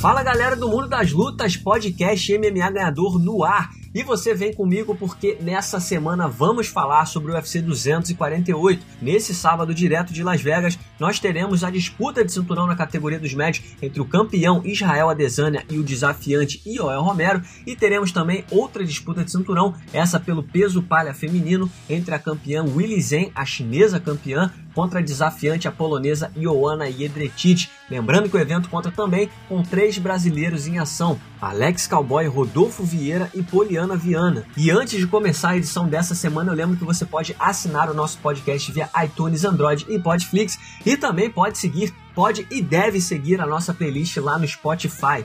Fala 0.00 0.22
galera 0.22 0.56
do 0.56 0.66
Mundo 0.66 0.88
das 0.88 1.12
Lutas, 1.12 1.58
podcast 1.58 2.38
MMA 2.38 2.70
Ganhador 2.70 3.18
no 3.18 3.44
ar. 3.44 3.70
E 3.94 4.02
você 4.02 4.32
vem 4.32 4.54
comigo 4.54 4.94
porque 4.94 5.36
nessa 5.42 5.78
semana 5.78 6.26
vamos 6.26 6.68
falar 6.68 7.04
sobre 7.04 7.30
o 7.30 7.34
UFC 7.34 7.60
248. 7.60 8.82
Nesse 9.02 9.34
sábado, 9.34 9.74
direto 9.74 10.10
de 10.10 10.22
Las 10.22 10.40
Vegas, 10.40 10.78
nós 11.00 11.18
teremos 11.18 11.64
a 11.64 11.70
disputa 11.70 12.22
de 12.24 12.30
cinturão 12.30 12.66
na 12.66 12.76
categoria 12.76 13.18
dos 13.18 13.34
médios 13.34 13.64
entre 13.80 14.00
o 14.00 14.04
campeão 14.04 14.60
Israel 14.64 15.08
Adesanya 15.08 15.64
e 15.68 15.78
o 15.78 15.82
desafiante 15.82 16.60
Ioel 16.66 17.02
Romero. 17.02 17.42
E 17.66 17.74
teremos 17.74 18.12
também 18.12 18.44
outra 18.50 18.84
disputa 18.84 19.24
de 19.24 19.32
cinturão, 19.32 19.74
essa 19.92 20.20
pelo 20.20 20.42
peso 20.42 20.82
palha 20.82 21.14
feminino, 21.14 21.70
entre 21.88 22.14
a 22.14 22.18
campeã 22.18 22.62
Willy 22.62 23.00
Zen, 23.00 23.32
a 23.34 23.46
chinesa 23.46 23.98
campeã, 23.98 24.52
contra 24.74 25.00
a 25.00 25.02
desafiante 25.02 25.66
a 25.66 25.72
polonesa 25.72 26.30
Ioana 26.36 26.90
Jedrzejczyk. 26.90 27.68
Lembrando 27.90 28.28
que 28.28 28.36
o 28.36 28.40
evento 28.40 28.68
conta 28.68 28.90
também 28.90 29.28
com 29.48 29.62
três 29.62 29.98
brasileiros 29.98 30.68
em 30.68 30.78
ação, 30.78 31.18
Alex 31.40 31.86
Cowboy, 31.86 32.26
Rodolfo 32.28 32.84
Vieira 32.84 33.28
e 33.34 33.42
Poliana 33.42 33.96
Viana. 33.96 34.44
E 34.56 34.70
antes 34.70 34.98
de 34.98 35.06
começar 35.06 35.50
a 35.50 35.56
edição 35.56 35.88
dessa 35.88 36.14
semana, 36.14 36.52
eu 36.52 36.56
lembro 36.56 36.76
que 36.76 36.84
você 36.84 37.04
pode 37.04 37.34
assinar 37.38 37.90
o 37.90 37.94
nosso 37.94 38.18
podcast 38.18 38.70
via 38.70 38.88
iTunes, 39.04 39.44
Android 39.44 39.86
e 39.88 39.98
Podflix 39.98 40.58
e 40.90 40.96
também 40.96 41.30
pode 41.30 41.56
seguir, 41.56 41.94
pode 42.16 42.48
e 42.50 42.60
deve 42.60 43.00
seguir 43.00 43.40
a 43.40 43.46
nossa 43.46 43.72
playlist 43.72 44.16
lá 44.16 44.36
no 44.36 44.48
Spotify. 44.48 45.24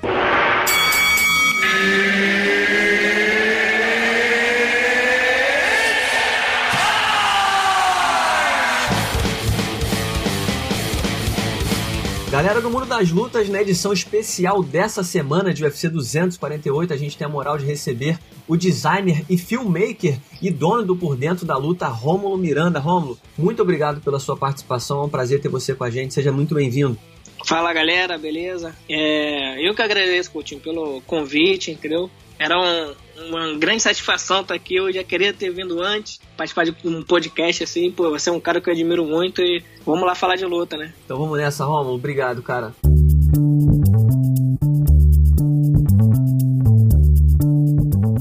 Galera 12.45 12.61
do 12.61 12.69
Mundo 12.69 12.85
das 12.85 13.09
Lutas, 13.09 13.49
na 13.49 13.59
edição 13.59 13.91
especial 13.91 14.61
dessa 14.61 15.03
semana 15.03 15.51
de 15.51 15.63
UFC 15.63 15.89
248, 15.89 16.93
a 16.93 16.95
gente 16.95 17.17
tem 17.17 17.25
a 17.25 17.29
moral 17.29 17.57
de 17.57 17.65
receber 17.65 18.19
o 18.47 18.55
designer 18.55 19.25
e 19.27 19.35
filmmaker 19.35 20.19
e 20.39 20.51
dono 20.51 20.83
do 20.83 20.95
Por 20.95 21.17
Dentro 21.17 21.43
da 21.43 21.57
Luta, 21.57 21.87
Rômulo 21.87 22.37
Miranda. 22.37 22.79
Rômulo, 22.79 23.17
muito 23.35 23.63
obrigado 23.63 23.99
pela 23.99 24.19
sua 24.19 24.37
participação, 24.37 25.01
é 25.01 25.05
um 25.05 25.09
prazer 25.09 25.41
ter 25.41 25.49
você 25.49 25.73
com 25.73 25.85
a 25.85 25.89
gente, 25.89 26.13
seja 26.13 26.31
muito 26.31 26.53
bem-vindo. 26.53 26.95
Fala 27.43 27.73
galera, 27.73 28.15
beleza? 28.15 28.75
É, 28.87 29.67
eu 29.67 29.73
que 29.73 29.81
agradeço, 29.81 30.31
Coutinho, 30.31 30.61
pelo 30.61 31.01
convite, 31.01 31.71
entendeu? 31.71 32.11
Era 32.37 32.59
um, 32.59 32.93
uma 33.29 33.53
grande 33.53 33.81
satisfação 33.81 34.41
estar 34.41 34.53
aqui. 34.53 34.75
Eu 34.75 34.91
já 34.91 35.03
queria 35.03 35.33
ter 35.33 35.49
vindo 35.49 35.81
antes, 35.81 36.19
participar 36.35 36.65
de 36.65 36.75
um 36.83 37.01
podcast 37.01 37.63
assim. 37.63 37.91
Pô, 37.91 38.09
você 38.09 38.29
é 38.29 38.33
um 38.33 38.39
cara 38.39 38.59
que 38.59 38.69
eu 38.69 38.73
admiro 38.73 39.05
muito 39.05 39.41
e 39.41 39.63
vamos 39.85 40.05
lá 40.05 40.13
falar 40.15 40.35
de 40.35 40.45
luta, 40.45 40.77
né? 40.77 40.93
Então 41.05 41.17
vamos 41.17 41.37
nessa, 41.37 41.65
Romulo. 41.65 41.95
Obrigado, 41.95 42.41
cara. 42.41 42.73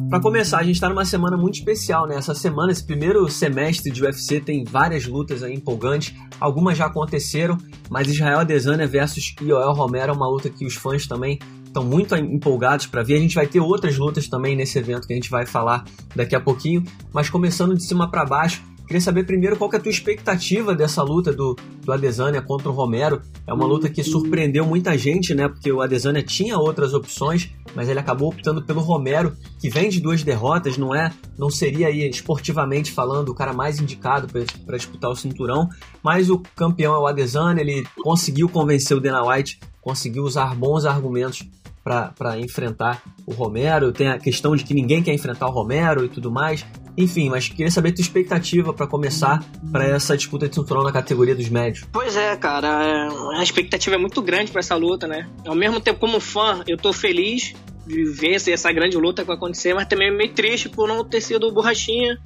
Para 0.08 0.22
começar, 0.22 0.60
a 0.60 0.62
gente 0.62 0.76
está 0.76 0.88
numa 0.88 1.04
semana 1.04 1.36
muito 1.36 1.56
especial, 1.56 2.06
né? 2.06 2.14
Essa 2.14 2.36
semana, 2.36 2.70
esse 2.70 2.84
primeiro 2.86 3.28
semestre 3.28 3.90
de 3.90 4.00
UFC 4.00 4.38
tem 4.38 4.62
várias 4.62 5.06
lutas 5.06 5.42
aí 5.42 5.52
empolgantes. 5.52 6.14
Algumas 6.38 6.78
já 6.78 6.86
aconteceram, 6.86 7.58
mas 7.90 8.06
Israel 8.06 8.38
Adesanya 8.38 8.86
versus 8.86 9.34
Ioel 9.42 9.72
Romero 9.72 10.12
é 10.12 10.14
uma 10.14 10.28
luta 10.28 10.48
que 10.48 10.64
os 10.64 10.74
fãs 10.74 11.08
também 11.08 11.40
estão 11.74 11.84
muito 11.84 12.14
empolgados 12.14 12.86
para 12.86 13.02
ver. 13.02 13.16
A 13.16 13.20
gente 13.20 13.34
vai 13.34 13.48
ter 13.48 13.58
outras 13.58 13.98
lutas 13.98 14.28
também 14.28 14.54
nesse 14.54 14.78
evento 14.78 15.08
que 15.08 15.12
a 15.12 15.16
gente 15.16 15.28
vai 15.28 15.44
falar 15.44 15.84
daqui 16.14 16.36
a 16.36 16.40
pouquinho. 16.40 16.84
Mas 17.12 17.28
começando 17.28 17.74
de 17.74 17.82
cima 17.82 18.08
para 18.08 18.24
baixo, 18.24 18.62
queria 18.86 19.00
saber 19.00 19.24
primeiro 19.24 19.56
qual 19.56 19.68
é 19.72 19.76
a 19.76 19.80
tua 19.80 19.90
expectativa 19.90 20.72
dessa 20.72 21.02
luta 21.02 21.32
do, 21.32 21.56
do 21.82 21.92
Adesanya 21.92 22.40
contra 22.40 22.68
o 22.68 22.72
Romero. 22.72 23.20
É 23.44 23.52
uma 23.52 23.66
luta 23.66 23.90
que 23.90 24.04
surpreendeu 24.04 24.64
muita 24.64 24.96
gente, 24.96 25.34
né? 25.34 25.48
Porque 25.48 25.72
o 25.72 25.82
Adesanya 25.82 26.22
tinha 26.22 26.56
outras 26.56 26.94
opções, 26.94 27.50
mas 27.74 27.88
ele 27.88 27.98
acabou 27.98 28.28
optando 28.28 28.62
pelo 28.62 28.80
Romero, 28.80 29.36
que 29.60 29.68
vem 29.68 29.88
de 29.88 30.00
duas 30.00 30.22
derrotas, 30.22 30.78
não 30.78 30.94
é? 30.94 31.12
Não 31.36 31.50
seria 31.50 31.88
aí 31.88 32.08
esportivamente 32.08 32.92
falando 32.92 33.30
o 33.30 33.34
cara 33.34 33.52
mais 33.52 33.80
indicado 33.80 34.28
para 34.64 34.76
disputar 34.76 35.10
o 35.10 35.16
cinturão, 35.16 35.68
mas 36.04 36.30
o 36.30 36.40
campeão 36.54 36.94
é 36.94 36.98
o 36.98 37.06
Adesanya, 37.06 37.60
ele 37.60 37.84
conseguiu 38.00 38.48
convencer 38.48 38.96
o 38.96 39.00
Dana 39.00 39.26
White, 39.26 39.58
conseguiu 39.82 40.22
usar 40.22 40.54
bons 40.54 40.84
argumentos 40.84 41.44
para 41.84 42.38
enfrentar 42.40 43.02
o 43.26 43.32
Romero. 43.32 43.92
Tem 43.92 44.08
a 44.08 44.18
questão 44.18 44.56
de 44.56 44.64
que 44.64 44.72
ninguém 44.72 45.02
quer 45.02 45.12
enfrentar 45.12 45.46
o 45.46 45.50
Romero 45.50 46.04
e 46.04 46.08
tudo 46.08 46.32
mais. 46.32 46.64
Enfim, 46.96 47.28
mas 47.28 47.48
queria 47.48 47.70
saber 47.70 47.90
a 47.90 47.94
tua 47.94 48.02
expectativa 48.02 48.72
para 48.72 48.86
começar 48.86 49.44
para 49.70 49.84
essa 49.84 50.16
disputa 50.16 50.48
de 50.48 50.54
cinturão 50.54 50.82
na 50.82 50.92
categoria 50.92 51.34
dos 51.34 51.48
médios. 51.48 51.86
Pois 51.92 52.16
é, 52.16 52.34
cara, 52.36 52.68
é, 52.84 53.38
a 53.38 53.42
expectativa 53.42 53.96
é 53.96 53.98
muito 53.98 54.22
grande 54.22 54.50
para 54.50 54.60
essa 54.60 54.76
luta, 54.76 55.06
né? 55.06 55.28
Ao 55.44 55.54
mesmo 55.54 55.80
tempo, 55.80 56.00
como 56.00 56.18
fã, 56.20 56.62
eu 56.66 56.78
tô 56.78 56.92
feliz 56.92 57.52
de 57.86 58.04
ver 58.04 58.36
essa 58.48 58.72
grande 58.72 58.96
luta 58.96 59.22
que 59.22 59.26
vai 59.26 59.36
acontecer, 59.36 59.74
mas 59.74 59.86
também 59.86 60.10
meio 60.10 60.32
triste 60.32 60.68
por 60.68 60.88
não 60.88 61.04
ter 61.04 61.20
sido 61.20 61.48
o 61.48 61.52
Borrachinha, 61.52 62.18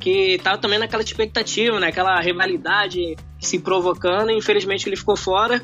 que 0.00 0.38
tava 0.38 0.56
também 0.56 0.78
naquela 0.78 1.02
expectativa, 1.02 1.78
né? 1.80 1.88
Aquela 1.88 2.18
rivalidade 2.20 3.16
se 3.40 3.58
provocando, 3.58 4.30
e 4.30 4.38
infelizmente 4.38 4.88
ele 4.88 4.96
ficou 4.96 5.16
fora. 5.16 5.60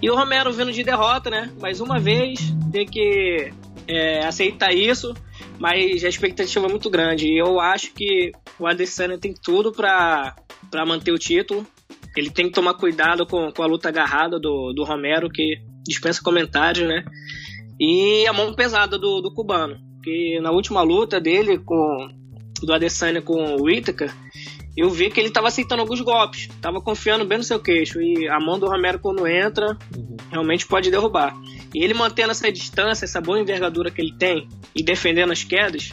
E 0.00 0.08
o 0.08 0.14
Romero 0.14 0.52
vindo 0.52 0.72
de 0.72 0.82
derrota, 0.82 1.28
né? 1.28 1.50
Mais 1.60 1.80
uma 1.80 1.98
vez, 1.98 2.54
tem 2.70 2.86
que 2.86 3.52
é, 3.86 4.24
aceitar 4.24 4.72
isso, 4.72 5.14
mas 5.58 6.04
a 6.04 6.08
expectativa 6.08 6.66
é 6.66 6.70
muito 6.70 6.88
grande. 6.88 7.26
E 7.26 7.38
eu 7.38 7.60
acho 7.60 7.92
que 7.92 8.32
o 8.58 8.66
Adesanya 8.66 9.18
tem 9.18 9.34
tudo 9.34 9.72
para 9.72 10.34
manter 10.86 11.12
o 11.12 11.18
título. 11.18 11.66
Ele 12.16 12.30
tem 12.30 12.46
que 12.46 12.52
tomar 12.52 12.74
cuidado 12.74 13.26
com, 13.26 13.52
com 13.52 13.62
a 13.62 13.66
luta 13.66 13.88
agarrada 13.88 14.38
do, 14.38 14.72
do 14.72 14.84
Romero, 14.84 15.28
que 15.28 15.60
dispensa 15.86 16.22
comentários, 16.22 16.88
né? 16.88 17.04
E 17.78 18.26
a 18.26 18.32
mão 18.32 18.54
pesada 18.54 18.98
do, 18.98 19.20
do 19.20 19.32
cubano. 19.32 19.76
Que 20.02 20.40
na 20.40 20.50
última 20.50 20.82
luta 20.82 21.20
dele 21.20 21.58
com 21.58 22.08
do 22.62 22.74
Adesanya 22.74 23.22
com 23.22 23.56
o 23.56 23.62
Whittaker, 23.62 24.12
eu 24.76 24.90
vi 24.90 25.10
que 25.10 25.18
ele 25.18 25.28
estava 25.28 25.48
aceitando 25.48 25.82
alguns 25.82 26.00
golpes, 26.00 26.42
estava 26.42 26.80
confiando 26.80 27.24
bem 27.24 27.38
no 27.38 27.44
seu 27.44 27.58
queixo. 27.58 28.00
E 28.00 28.28
a 28.28 28.38
mão 28.38 28.58
do 28.58 28.66
Romero, 28.66 28.98
quando 28.98 29.26
entra, 29.26 29.76
uhum. 29.96 30.16
Realmente 30.30 30.66
pode 30.66 30.90
derrubar. 30.90 31.36
E 31.74 31.82
ele 31.82 31.94
mantendo 31.94 32.30
essa 32.30 32.50
distância, 32.50 33.04
essa 33.04 33.20
boa 33.20 33.40
envergadura 33.40 33.90
que 33.90 34.00
ele 34.00 34.14
tem, 34.16 34.48
e 34.74 34.82
defendendo 34.82 35.32
as 35.32 35.44
quedas, 35.44 35.92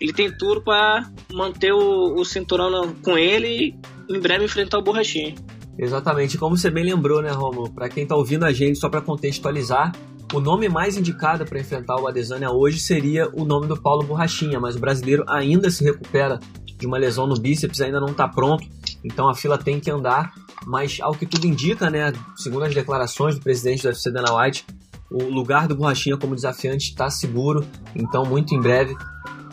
ele 0.00 0.12
tem 0.12 0.30
tudo 0.30 0.62
para 0.62 1.10
manter 1.32 1.72
o, 1.72 2.14
o 2.14 2.24
cinturão 2.24 2.94
com 3.02 3.16
ele 3.16 3.74
e 4.08 4.14
em 4.14 4.20
breve 4.20 4.44
enfrentar 4.44 4.78
o 4.78 4.82
Borrachinho. 4.82 5.34
Exatamente, 5.78 6.36
como 6.36 6.56
você 6.56 6.70
bem 6.70 6.84
lembrou, 6.84 7.22
né, 7.22 7.30
Romulo? 7.30 7.70
Para 7.70 7.88
quem 7.88 8.02
está 8.02 8.16
ouvindo 8.16 8.44
a 8.44 8.52
gente, 8.52 8.78
só 8.78 8.88
para 8.88 9.00
contextualizar, 9.00 9.92
o 10.34 10.40
nome 10.40 10.68
mais 10.68 10.96
indicado 10.96 11.44
para 11.44 11.60
enfrentar 11.60 12.00
o 12.00 12.06
Adesanya 12.06 12.50
hoje 12.50 12.80
seria 12.80 13.28
o 13.32 13.44
nome 13.44 13.66
do 13.66 13.80
Paulo 13.80 14.02
Borrachinha, 14.02 14.60
mas 14.60 14.76
o 14.76 14.78
brasileiro 14.80 15.24
ainda 15.28 15.70
se 15.70 15.84
recupera 15.84 16.38
de 16.76 16.86
uma 16.86 16.98
lesão 16.98 17.26
no 17.26 17.34
bíceps, 17.34 17.80
ainda 17.80 18.00
não 18.00 18.08
está 18.08 18.28
pronto, 18.28 18.64
então 19.04 19.28
a 19.28 19.34
fila 19.34 19.58
tem 19.58 19.80
que 19.80 19.90
andar. 19.90 20.32
Mas 20.66 20.98
ao 21.00 21.12
que 21.12 21.24
tudo 21.24 21.46
indica, 21.46 21.88
né, 21.88 22.12
segundo 22.36 22.64
as 22.64 22.74
declarações 22.74 23.34
do 23.34 23.40
presidente 23.40 23.82
do 23.82 23.88
UFC 23.88 24.10
Dana 24.10 24.34
White, 24.34 24.66
o 25.10 25.24
lugar 25.24 25.66
do 25.66 25.74
Borrachinha 25.74 26.16
como 26.16 26.34
desafiante 26.34 26.90
está 26.90 27.08
seguro, 27.08 27.64
então 27.94 28.24
muito 28.24 28.54
em 28.54 28.60
breve, 28.60 28.94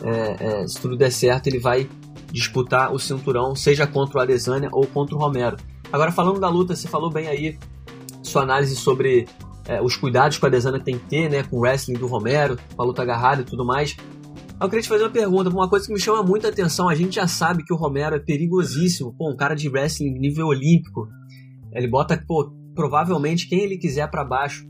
é, 0.02 0.62
é, 0.62 0.68
se 0.68 0.80
tudo 0.80 0.96
der 0.96 1.10
certo, 1.10 1.46
ele 1.46 1.58
vai 1.58 1.88
disputar 2.30 2.92
o 2.92 2.98
cinturão, 2.98 3.54
seja 3.54 3.86
contra 3.86 4.18
o 4.18 4.22
Adesanya 4.22 4.68
ou 4.72 4.86
contra 4.86 5.14
o 5.14 5.18
Romero. 5.18 5.56
Agora 5.92 6.12
falando 6.12 6.38
da 6.38 6.48
luta, 6.48 6.74
você 6.74 6.88
falou 6.88 7.10
bem 7.10 7.28
aí 7.28 7.58
sua 8.22 8.42
análise 8.42 8.76
sobre 8.76 9.26
é, 9.66 9.80
os 9.80 9.96
cuidados 9.96 10.36
que 10.36 10.44
o 10.44 10.46
Adesanya 10.46 10.80
tem 10.80 10.98
que 10.98 11.06
ter, 11.06 11.30
né, 11.30 11.42
com 11.44 11.56
o 11.56 11.60
wrestling 11.60 11.94
do 11.94 12.06
Romero, 12.06 12.58
com 12.74 12.82
a 12.82 12.84
luta 12.84 13.02
agarrada 13.02 13.42
e 13.42 13.44
tudo 13.44 13.64
mais. 13.64 13.96
Eu 14.58 14.70
queria 14.70 14.82
te 14.82 14.88
fazer 14.88 15.04
uma 15.04 15.10
pergunta, 15.10 15.50
uma 15.50 15.68
coisa 15.68 15.86
que 15.86 15.92
me 15.92 16.00
chama 16.00 16.22
muita 16.22 16.48
atenção. 16.48 16.88
A 16.88 16.94
gente 16.94 17.16
já 17.16 17.28
sabe 17.28 17.62
que 17.62 17.74
o 17.74 17.76
Romero 17.76 18.16
é 18.16 18.18
perigosíssimo, 18.18 19.12
pô, 19.12 19.30
um 19.30 19.36
cara 19.36 19.54
de 19.54 19.68
wrestling 19.68 20.18
nível 20.18 20.46
olímpico. 20.46 21.08
Ele 21.72 21.86
bota, 21.86 22.16
pô, 22.26 22.50
provavelmente 22.74 23.48
quem 23.48 23.60
ele 23.60 23.76
quiser 23.76 24.10
para 24.10 24.24
baixo. 24.24 24.66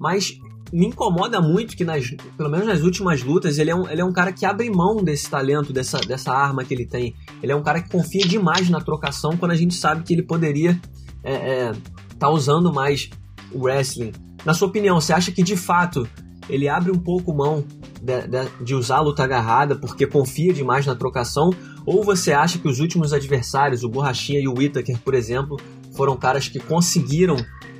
Mas 0.00 0.38
me 0.72 0.86
incomoda 0.86 1.42
muito 1.42 1.76
que, 1.76 1.84
nas, 1.84 2.10
pelo 2.38 2.48
menos 2.48 2.66
nas 2.66 2.80
últimas 2.80 3.22
lutas, 3.22 3.58
ele 3.58 3.70
é, 3.70 3.76
um, 3.76 3.86
ele 3.90 4.00
é 4.00 4.04
um 4.04 4.12
cara 4.12 4.32
que 4.32 4.46
abre 4.46 4.70
mão 4.70 5.04
desse 5.04 5.28
talento, 5.28 5.74
dessa, 5.74 5.98
dessa 5.98 6.32
arma 6.32 6.64
que 6.64 6.72
ele 6.72 6.86
tem. 6.86 7.14
Ele 7.42 7.52
é 7.52 7.56
um 7.56 7.62
cara 7.62 7.82
que 7.82 7.90
confia 7.90 8.26
demais 8.26 8.70
na 8.70 8.80
trocação 8.80 9.36
quando 9.36 9.52
a 9.52 9.56
gente 9.56 9.74
sabe 9.74 10.04
que 10.04 10.14
ele 10.14 10.22
poderia 10.22 10.80
é, 11.22 11.32
é, 11.32 11.72
tá 12.18 12.30
usando 12.30 12.72
mais 12.72 13.10
o 13.52 13.64
wrestling. 13.64 14.12
Na 14.46 14.54
sua 14.54 14.68
opinião, 14.68 14.98
você 14.98 15.12
acha 15.12 15.30
que 15.30 15.42
de 15.42 15.56
fato 15.56 16.08
ele 16.48 16.68
abre 16.68 16.90
um 16.90 16.98
pouco 16.98 17.34
mão 17.34 17.64
de, 18.00 18.22
de, 18.26 18.64
de, 18.64 18.74
usar 18.74 18.96
a 18.96 19.00
luta 19.00 19.24
agarrada 19.24 19.76
porque 19.76 20.06
confia 20.06 20.52
demais 20.52 20.86
na 20.86 20.94
trocação? 20.94 21.50
Ou 21.84 22.02
você 22.02 22.32
acha 22.32 22.58
que 22.58 22.68
os 22.68 22.80
últimos 22.80 23.12
adversários, 23.12 23.82
o 23.82 23.88
Borrachinha 23.88 24.40
e 24.40 24.48
o 24.48 24.54
Whittaker, 24.54 24.98
por 24.98 25.14
exemplo, 25.14 25.58
foram 25.94 26.16
caras 26.16 26.48
que 26.48 26.58
conseguiram 26.58 27.36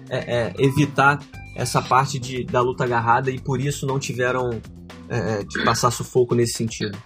é, 0.08 0.18
é, 0.18 0.54
evitar 0.58 1.18
essa 1.54 1.82
parte 1.82 2.18
de, 2.18 2.44
da 2.44 2.60
luta 2.60 2.84
agarrada 2.84 3.30
e 3.30 3.38
por 3.38 3.60
isso 3.60 3.86
não 3.86 3.98
tiveram 3.98 4.50
é, 5.08 5.40
é 5.40 5.44
de 5.44 5.64
passar 5.64 5.90
sufoco 5.90 6.34
nesse 6.34 6.54
sentido? 6.54 6.96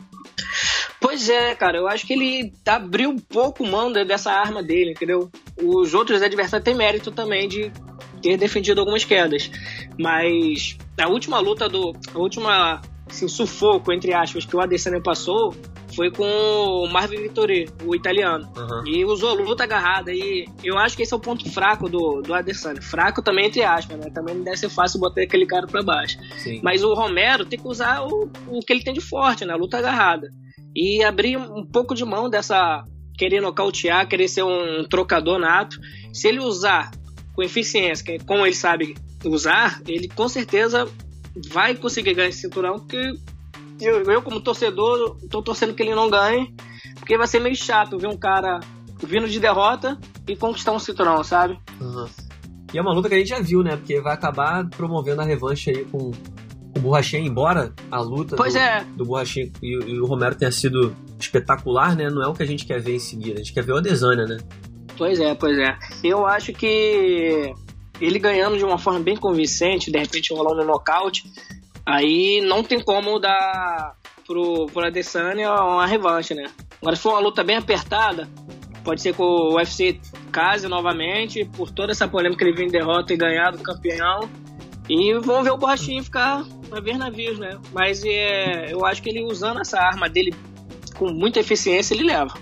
Pois 1.00 1.28
é, 1.28 1.54
cara, 1.54 1.78
eu 1.78 1.88
acho 1.88 2.06
que 2.06 2.12
ele 2.12 2.52
abriu 2.64 3.10
um 3.10 3.18
pouco 3.18 3.66
mão 3.66 3.92
dessa 3.92 4.30
arma 4.30 4.62
dele, 4.62 4.92
entendeu? 4.92 5.30
Os 5.60 5.94
outros 5.94 6.22
adversários 6.22 6.64
têm 6.64 6.76
mérito 6.76 7.10
também 7.10 7.48
de 7.48 7.72
ter 8.22 8.36
defendido 8.36 8.78
algumas 8.78 9.04
quedas. 9.04 9.50
Mas 9.98 10.78
a 11.02 11.08
última 11.08 11.38
luta 11.38 11.68
do. 11.68 11.92
A 12.14 12.18
última 12.18 12.80
assim, 13.08 13.28
sufoco, 13.28 13.92
entre 13.92 14.12
aspas, 14.12 14.44
que 14.44 14.56
o 14.56 14.60
Adesanya 14.60 15.00
passou 15.00 15.54
foi 15.94 16.10
com 16.10 16.24
o 16.24 16.88
Marvin 16.88 17.18
Vittori, 17.18 17.68
o 17.84 17.94
italiano. 17.94 18.48
Uhum. 18.56 18.86
E 18.86 19.04
usou 19.04 19.34
luta 19.34 19.64
agarrada. 19.64 20.10
E 20.10 20.46
eu 20.64 20.78
acho 20.78 20.96
que 20.96 21.02
esse 21.02 21.12
é 21.12 21.16
o 21.16 21.20
ponto 21.20 21.50
fraco 21.50 21.88
do, 21.88 22.22
do 22.22 22.32
Adesanya. 22.32 22.80
Fraco 22.80 23.22
também, 23.22 23.46
entre 23.46 23.62
aspas, 23.62 23.98
né? 23.98 24.10
Também 24.10 24.34
não 24.34 24.42
deve 24.42 24.56
ser 24.56 24.70
fácil 24.70 24.98
botar 24.98 25.22
aquele 25.22 25.46
cara 25.46 25.66
pra 25.66 25.82
baixo. 25.82 26.16
Sim. 26.38 26.60
Mas 26.62 26.82
o 26.82 26.94
Romero 26.94 27.44
tem 27.44 27.58
que 27.58 27.68
usar 27.68 28.02
o, 28.02 28.30
o 28.48 28.60
que 28.60 28.72
ele 28.72 28.82
tem 28.82 28.94
de 28.94 29.02
forte, 29.02 29.44
né? 29.44 29.52
A 29.52 29.56
luta 29.56 29.78
agarrada. 29.78 30.28
E 30.74 31.04
abrir 31.04 31.36
um 31.36 31.64
pouco 31.64 31.94
de 31.94 32.04
mão 32.04 32.28
dessa. 32.28 32.84
Querer 33.18 33.42
nocautear, 33.42 34.08
querer 34.08 34.26
ser 34.26 34.42
um 34.42 34.84
trocador 34.88 35.38
nato. 35.38 35.76
Se 36.14 36.26
ele 36.28 36.40
usar 36.40 36.90
com 37.34 37.42
eficiência, 37.42 38.18
como 38.26 38.46
ele 38.46 38.54
sabe 38.54 38.94
usar, 39.24 39.80
ele 39.86 40.08
com 40.08 40.28
certeza 40.28 40.88
vai 41.48 41.74
conseguir 41.74 42.14
ganhar 42.14 42.28
esse 42.28 42.40
cinturão, 42.40 42.78
porque 42.78 43.14
eu, 43.80 44.02
eu 44.02 44.22
como 44.22 44.40
torcedor, 44.40 45.16
tô 45.30 45.42
torcendo 45.42 45.74
que 45.74 45.82
ele 45.82 45.94
não 45.94 46.10
ganhe, 46.10 46.54
porque 46.96 47.16
vai 47.16 47.26
ser 47.26 47.40
meio 47.40 47.56
chato 47.56 47.98
ver 47.98 48.08
um 48.08 48.16
cara 48.16 48.60
vindo 49.02 49.28
de 49.28 49.40
derrota 49.40 49.98
e 50.28 50.36
conquistar 50.36 50.72
um 50.72 50.78
cinturão, 50.78 51.22
sabe? 51.24 51.58
Uhum. 51.80 52.06
E 52.72 52.78
é 52.78 52.80
uma 52.80 52.92
luta 52.92 53.08
que 53.08 53.14
a 53.14 53.18
gente 53.18 53.28
já 53.28 53.40
viu, 53.40 53.62
né? 53.62 53.76
Porque 53.76 54.00
vai 54.00 54.14
acabar 54.14 54.66
promovendo 54.68 55.20
a 55.20 55.24
revanche 55.24 55.70
aí 55.70 55.84
com, 55.84 56.10
com 56.10 56.78
o 56.78 56.80
Borrachinha, 56.80 57.22
embora 57.22 57.72
a 57.90 58.00
luta 58.00 58.36
pois 58.36 58.54
do, 58.54 58.58
é. 58.58 58.84
do 58.96 59.04
Borrachinha 59.04 59.50
e, 59.62 59.72
e, 59.72 60.00
o 60.00 60.06
Romero 60.06 60.34
tenha 60.34 60.50
sido 60.50 60.94
espetacular, 61.18 61.96
né? 61.96 62.08
Não 62.08 62.22
é 62.22 62.26
o 62.28 62.32
que 62.32 62.42
a 62.42 62.46
gente 62.46 62.64
quer 62.64 62.80
ver 62.80 62.94
em 62.94 63.00
seguida, 63.00 63.34
a 63.34 63.42
gente 63.42 63.52
quer 63.52 63.62
ver 63.62 63.72
o 63.72 63.76
Adesanya, 63.76 64.24
né? 64.24 64.38
Pois 64.96 65.18
é, 65.18 65.34
pois 65.34 65.58
é. 65.58 65.76
Eu 66.02 66.26
acho 66.26 66.52
que 66.52 67.52
ele 68.02 68.18
ganhando 68.18 68.58
de 68.58 68.64
uma 68.64 68.78
forma 68.78 69.00
bem 69.00 69.16
convincente, 69.16 69.90
de 69.90 69.98
repente 69.98 70.34
rolando 70.34 70.62
um 70.62 70.66
nocaute, 70.66 71.24
aí 71.86 72.40
não 72.40 72.62
tem 72.62 72.80
como 72.80 73.18
dar 73.18 73.94
pro, 74.26 74.66
pro 74.66 74.86
Adesanya 74.86 75.52
uma 75.52 75.86
revanche, 75.86 76.34
né? 76.34 76.50
Agora, 76.80 76.96
se 76.96 77.02
for 77.02 77.10
uma 77.10 77.20
luta 77.20 77.44
bem 77.44 77.56
apertada, 77.56 78.28
pode 78.82 79.00
ser 79.00 79.14
que 79.14 79.22
o 79.22 79.54
UFC 79.54 80.00
case 80.32 80.66
novamente, 80.66 81.44
por 81.44 81.70
toda 81.70 81.92
essa 81.92 82.08
polêmica 82.08 82.38
que 82.38 82.50
ele 82.50 82.56
vem 82.56 82.66
em 82.66 82.70
derrota 82.70 83.14
e 83.14 83.16
ganhar 83.16 83.52
do 83.52 83.62
campeão. 83.62 84.28
E 84.88 85.14
vamos 85.20 85.44
ver 85.44 85.52
o 85.52 85.56
Borrachinho 85.56 86.02
ficar 86.02 86.44
a 86.72 86.80
ver 86.80 86.98
navios, 86.98 87.38
né? 87.38 87.56
Mas 87.72 88.04
é, 88.04 88.72
eu 88.72 88.84
acho 88.84 89.00
que 89.00 89.10
ele 89.10 89.24
usando 89.24 89.60
essa 89.60 89.78
arma 89.78 90.08
dele 90.08 90.34
com 90.98 91.12
muita 91.12 91.38
eficiência, 91.38 91.94
ele 91.94 92.02
leva. 92.02 92.34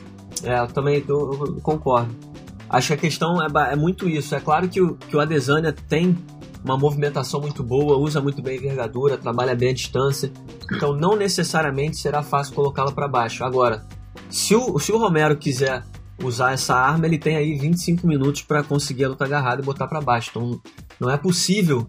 É, 0.42 0.58
eu 0.58 0.68
também 0.68 1.04
eu, 1.06 1.32
eu 1.32 1.60
concordo. 1.60 2.29
Acho 2.70 2.88
que 2.88 2.94
a 2.94 2.96
questão 2.96 3.42
é, 3.42 3.72
é 3.72 3.76
muito 3.76 4.08
isso. 4.08 4.32
É 4.34 4.40
claro 4.40 4.68
que 4.68 4.80
o, 4.80 4.94
que 4.94 5.16
o 5.16 5.20
Adesanya 5.20 5.72
tem 5.72 6.16
uma 6.64 6.78
movimentação 6.78 7.40
muito 7.40 7.64
boa, 7.64 7.96
usa 7.96 8.20
muito 8.20 8.40
bem 8.40 8.54
a 8.54 8.60
envergadura, 8.60 9.18
trabalha 9.18 9.56
bem 9.56 9.70
a 9.70 9.74
distância. 9.74 10.32
Então 10.72 10.94
não 10.94 11.16
necessariamente 11.16 11.96
será 11.96 12.22
fácil 12.22 12.54
colocá-lo 12.54 12.92
para 12.92 13.08
baixo. 13.08 13.42
Agora, 13.42 13.84
se 14.28 14.54
o, 14.54 14.78
se 14.78 14.92
o 14.92 14.98
Romero 14.98 15.36
quiser 15.36 15.84
usar 16.22 16.52
essa 16.52 16.76
arma, 16.76 17.06
ele 17.06 17.18
tem 17.18 17.36
aí 17.36 17.58
25 17.58 18.06
minutos 18.06 18.42
para 18.42 18.62
conseguir 18.62 19.04
a 19.04 19.08
luta 19.08 19.24
agarrada 19.24 19.62
e 19.62 19.64
botar 19.64 19.88
para 19.88 20.00
baixo. 20.00 20.30
Então 20.30 20.60
não 21.00 21.10
é 21.10 21.16
possível 21.16 21.88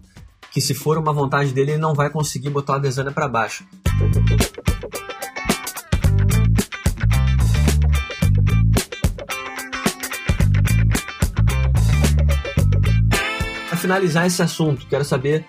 que 0.50 0.60
se 0.60 0.74
for 0.74 0.98
uma 0.98 1.12
vontade 1.12 1.52
dele, 1.52 1.72
ele 1.72 1.80
não 1.80 1.94
vai 1.94 2.10
conseguir 2.10 2.50
botar 2.50 2.74
o 2.74 2.76
Adesanya 2.76 3.12
para 3.12 3.28
baixo. 3.28 3.64
Finalizar 13.82 14.26
esse 14.26 14.40
assunto, 14.40 14.86
quero 14.86 15.04
saber 15.04 15.44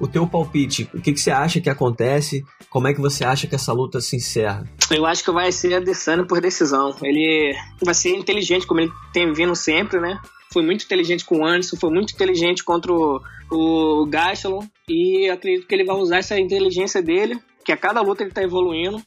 o 0.00 0.08
teu 0.08 0.26
palpite. 0.26 0.88
O 0.94 1.00
que, 1.00 1.12
que 1.12 1.20
você 1.20 1.30
acha 1.30 1.60
que 1.60 1.70
acontece? 1.70 2.44
Como 2.70 2.88
é 2.88 2.94
que 2.94 3.00
você 3.00 3.24
acha 3.24 3.46
que 3.46 3.54
essa 3.54 3.72
luta 3.72 4.00
se 4.00 4.16
encerra? 4.16 4.64
Eu 4.90 5.06
acho 5.06 5.22
que 5.22 5.30
vai 5.30 5.52
ser 5.52 5.74
Adesanya 5.74 6.26
por 6.26 6.40
decisão. 6.40 6.96
Ele 7.02 7.54
vai 7.82 7.94
ser 7.94 8.16
inteligente, 8.16 8.66
como 8.66 8.80
ele 8.80 8.90
tem 9.12 9.32
vindo 9.32 9.54
sempre, 9.54 10.00
né? 10.00 10.18
Foi 10.52 10.62
muito 10.62 10.84
inteligente 10.84 11.24
com 11.24 11.38
o 11.38 11.46
Anderson, 11.46 11.76
foi 11.76 11.90
muito 11.90 12.12
inteligente 12.14 12.64
contra 12.64 12.92
o, 12.92 13.20
o 13.50 14.06
Gastelum. 14.06 14.66
E 14.88 15.28
acredito 15.28 15.66
que 15.66 15.74
ele 15.74 15.84
vai 15.84 15.96
usar 15.96 16.18
essa 16.18 16.38
inteligência 16.38 17.02
dele, 17.02 17.38
que 17.64 17.72
a 17.72 17.76
cada 17.76 18.00
luta 18.00 18.22
ele 18.22 18.32
tá 18.32 18.42
evoluindo 18.42 19.00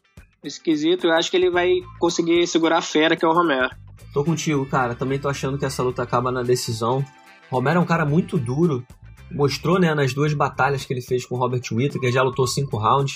nesse 0.44 0.62
quesito. 0.62 1.08
Eu 1.08 1.14
acho 1.14 1.30
que 1.30 1.38
ele 1.38 1.50
vai 1.50 1.70
conseguir 2.00 2.46
segurar 2.48 2.78
a 2.78 2.82
fera, 2.82 3.16
que 3.16 3.26
é 3.26 3.28
o 3.28 3.34
Romero. 3.34 3.70
Tô 4.14 4.24
contigo, 4.24 4.66
cara. 4.66 4.96
Também 4.96 5.20
tô 5.20 5.28
achando 5.28 5.58
que 5.58 5.66
essa 5.66 5.84
luta 5.84 6.02
acaba 6.04 6.32
na 6.32 6.42
decisão. 6.42 7.04
Romero 7.50 7.80
é 7.80 7.82
um 7.82 7.86
cara 7.86 8.06
muito 8.06 8.38
duro. 8.38 8.86
Mostrou, 9.32 9.80
né, 9.80 9.94
nas 9.94 10.14
duas 10.14 10.34
batalhas 10.34 10.86
que 10.86 10.94
ele 10.94 11.02
fez 11.02 11.26
com 11.26 11.36
o 11.36 11.38
Robert 11.38 11.62
Whittaker, 11.72 12.12
já 12.12 12.24
lutou 12.24 12.48
cinco 12.48 12.78
rounds. 12.78 13.16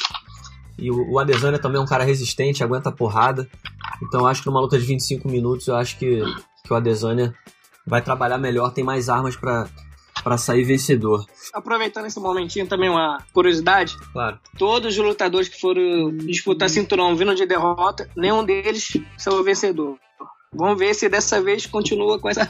E 0.77 0.91
o, 0.91 1.19
Adesanya 1.19 1.59
também 1.59 1.79
é 1.79 1.83
um 1.83 1.87
cara 1.87 2.03
resistente, 2.03 2.63
aguenta 2.63 2.91
porrada. 2.91 3.49
Então 4.01 4.25
acho 4.25 4.41
que 4.41 4.47
numa 4.47 4.59
luta 4.59 4.77
de 4.77 4.85
25 4.85 5.29
minutos, 5.29 5.67
eu 5.67 5.75
acho 5.75 5.97
que, 5.97 6.21
que 6.65 6.73
o 6.73 6.75
Adesanya 6.75 7.33
vai 7.85 8.01
trabalhar 8.01 8.37
melhor, 8.37 8.71
tem 8.71 8.83
mais 8.83 9.09
armas 9.09 9.35
para 9.35 9.67
para 10.23 10.37
sair 10.37 10.63
vencedor. 10.63 11.25
Aproveitando 11.53 12.05
esse 12.05 12.19
momentinho 12.19 12.67
também 12.67 12.89
uma 12.89 13.17
curiosidade. 13.33 13.97
Claro. 14.13 14.39
Todos 14.57 14.97
os 14.97 15.03
lutadores 15.03 15.49
que 15.49 15.59
foram 15.59 16.15
disputar 16.17 16.69
cinturão 16.69 17.15
vindo 17.15 17.33
de 17.33 17.45
derrota, 17.45 18.09
nenhum 18.15 18.43
deles 18.43 18.97
saiu 19.17 19.43
vencedor. 19.43 19.97
Vamos 20.53 20.77
ver 20.77 20.93
se 20.93 21.09
dessa 21.09 21.41
vez 21.41 21.65
continua 21.65 22.19
com 22.19 22.29
essa 22.29 22.45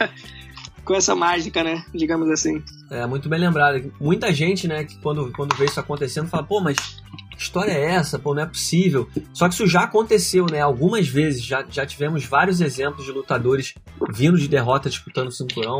com 0.83 0.95
essa 0.95 1.15
mágica, 1.15 1.63
né? 1.63 1.83
Digamos 1.93 2.29
assim. 2.29 2.61
É, 2.89 3.05
muito 3.05 3.29
bem 3.29 3.39
lembrado. 3.39 3.91
Muita 3.99 4.33
gente, 4.33 4.67
né, 4.67 4.83
que 4.83 4.97
quando, 4.99 5.31
quando 5.31 5.55
vê 5.55 5.65
isso 5.65 5.79
acontecendo, 5.79 6.27
fala, 6.27 6.43
pô, 6.43 6.59
mas 6.59 6.77
que 7.41 7.41
história 7.41 7.71
é 7.71 7.91
essa? 7.91 8.19
Pô, 8.19 8.35
não 8.35 8.43
é 8.43 8.45
possível. 8.45 9.09
Só 9.33 9.47
que 9.47 9.55
isso 9.55 9.65
já 9.65 9.81
aconteceu, 9.81 10.45
né? 10.45 10.61
Algumas 10.61 11.07
vezes 11.07 11.43
já, 11.43 11.65
já 11.69 11.85
tivemos 11.85 12.23
vários 12.25 12.61
exemplos 12.61 13.05
de 13.05 13.11
lutadores 13.11 13.73
vindo 14.13 14.37
de 14.37 14.47
derrota 14.47 14.89
disputando 14.89 15.27
o 15.27 15.31
cinturão. 15.31 15.77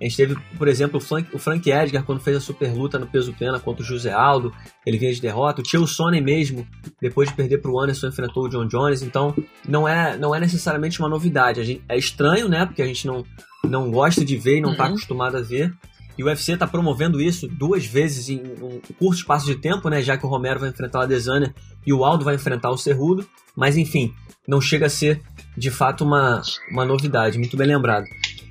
A 0.00 0.04
gente 0.04 0.16
teve, 0.16 0.36
por 0.56 0.68
exemplo, 0.68 0.98
o 0.98 1.00
Frank, 1.00 1.34
o 1.34 1.38
Frank 1.38 1.68
Edgar, 1.68 2.04
quando 2.04 2.20
fez 2.20 2.36
a 2.36 2.40
super 2.40 2.72
luta 2.72 2.98
no 2.98 3.06
peso 3.06 3.34
pena 3.38 3.58
contra 3.58 3.82
o 3.82 3.86
José 3.86 4.12
Aldo, 4.12 4.52
ele 4.86 4.98
vinha 4.98 5.12
de 5.12 5.20
derrota. 5.20 5.60
O 5.60 5.64
Tio 5.64 5.86
Sonnen 5.86 6.22
mesmo, 6.22 6.66
depois 7.00 7.28
de 7.28 7.34
perder 7.34 7.58
para 7.58 7.70
o 7.70 7.78
Anderson, 7.78 8.08
enfrentou 8.08 8.44
o 8.44 8.48
John 8.48 8.66
Jones. 8.66 9.02
Então, 9.02 9.34
não 9.68 9.86
é, 9.86 10.16
não 10.16 10.34
é 10.34 10.40
necessariamente 10.40 11.00
uma 11.00 11.08
novidade. 11.08 11.62
Gente, 11.64 11.82
é 11.88 11.98
estranho, 11.98 12.48
né? 12.48 12.64
Porque 12.64 12.82
a 12.82 12.86
gente 12.86 13.06
não, 13.06 13.24
não 13.64 13.90
gosta 13.90 14.24
de 14.24 14.36
ver 14.36 14.58
e 14.58 14.60
não 14.60 14.72
está 14.72 14.84
uhum. 14.84 14.90
acostumado 14.90 15.36
a 15.36 15.40
ver. 15.40 15.74
E 16.18 16.22
o 16.22 16.26
UFC 16.26 16.52
está 16.52 16.66
promovendo 16.66 17.20
isso 17.20 17.48
duas 17.48 17.86
vezes 17.86 18.28
em 18.28 18.42
um 18.60 18.80
curto 18.98 19.18
espaço 19.18 19.46
de 19.46 19.54
tempo, 19.54 19.88
né? 19.88 20.02
Já 20.02 20.18
que 20.18 20.26
o 20.26 20.28
Romero 20.28 20.60
vai 20.60 20.68
enfrentar 20.68 20.98
o 20.98 21.02
Adesanya 21.02 21.54
e 21.86 21.92
o 21.92 22.04
Aldo 22.04 22.24
vai 22.24 22.34
enfrentar 22.34 22.70
o 22.70 22.76
Cerrudo. 22.76 23.26
Mas 23.56 23.76
enfim, 23.76 24.12
não 24.46 24.60
chega 24.60 24.86
a 24.86 24.90
ser 24.90 25.22
de 25.56 25.70
fato 25.70 26.04
uma, 26.04 26.42
uma 26.70 26.84
novidade. 26.84 27.38
Muito 27.38 27.56
bem 27.56 27.66
lembrado. 27.66 28.04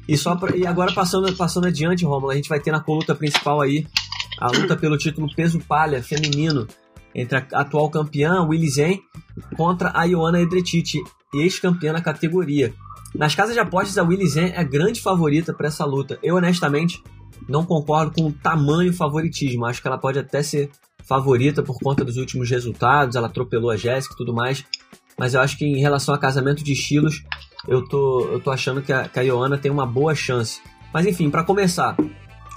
E, 0.08 0.18
só 0.18 0.36
pra, 0.36 0.56
e 0.56 0.66
agora 0.66 0.92
passando, 0.92 1.32
passando 1.36 1.68
adiante, 1.68 2.04
Romulo, 2.06 2.32
a 2.32 2.36
gente 2.36 2.50
vai 2.50 2.60
ter 2.60 2.72
na 2.72 2.84
luta 2.88 3.14
principal 3.14 3.62
aí 3.62 3.86
a 4.40 4.48
luta 4.48 4.76
pelo 4.76 4.98
título 4.98 5.30
peso 5.36 5.60
palha 5.60 6.02
feminino 6.02 6.68
entre 7.14 7.38
a 7.38 7.46
atual 7.54 7.90
campeã 7.90 8.42
Willy 8.44 8.70
Zen 8.70 9.02
contra 9.56 9.92
a 9.94 10.04
Ioana 10.06 10.42
Edretiti, 10.42 11.00
ex-campeã 11.34 11.94
na 11.94 12.02
categoria. 12.02 12.74
Nas 13.14 13.34
casas 13.34 13.54
de 13.54 13.60
apostas, 13.60 13.98
a 13.98 14.04
Willy 14.04 14.28
Zen 14.28 14.54
é 14.56 14.64
grande 14.64 15.02
favorita 15.02 15.54
para 15.54 15.68
essa 15.68 15.86
luta. 15.86 16.20
Eu, 16.22 16.36
honestamente, 16.36 17.02
não 17.48 17.66
concordo 17.66 18.12
com 18.12 18.28
o 18.28 18.32
tamanho 18.32 18.94
favoritismo. 18.94 19.66
Acho 19.66 19.82
que 19.82 19.88
ela 19.88 19.98
pode 19.98 20.20
até 20.20 20.44
ser 20.44 20.70
favorita 21.04 21.64
por 21.64 21.80
conta 21.80 22.06
dos 22.06 22.18
últimos 22.18 22.50
resultados. 22.50 23.16
Ela 23.16 23.28
atropelou 23.28 23.72
a 23.72 23.78
Jéssica 23.78 24.14
e 24.14 24.18
tudo 24.18 24.34
mais. 24.34 24.64
Mas 25.18 25.34
eu 25.34 25.42
acho 25.42 25.58
que 25.58 25.66
em 25.66 25.80
relação 25.80 26.14
a 26.14 26.18
casamento 26.18 26.64
de 26.64 26.72
estilos, 26.72 27.24
eu 27.68 27.84
tô, 27.84 28.22
eu 28.32 28.40
tô 28.40 28.52
achando 28.52 28.82
que 28.82 28.94
a, 28.94 29.10
que 29.10 29.20
a 29.20 29.24
Ioana 29.24 29.58
tem 29.58 29.72
uma 29.72 29.86
boa 29.86 30.14
chance. 30.16 30.62
Mas 30.94 31.06
enfim, 31.06 31.30
para 31.30 31.44
começar, 31.44 31.98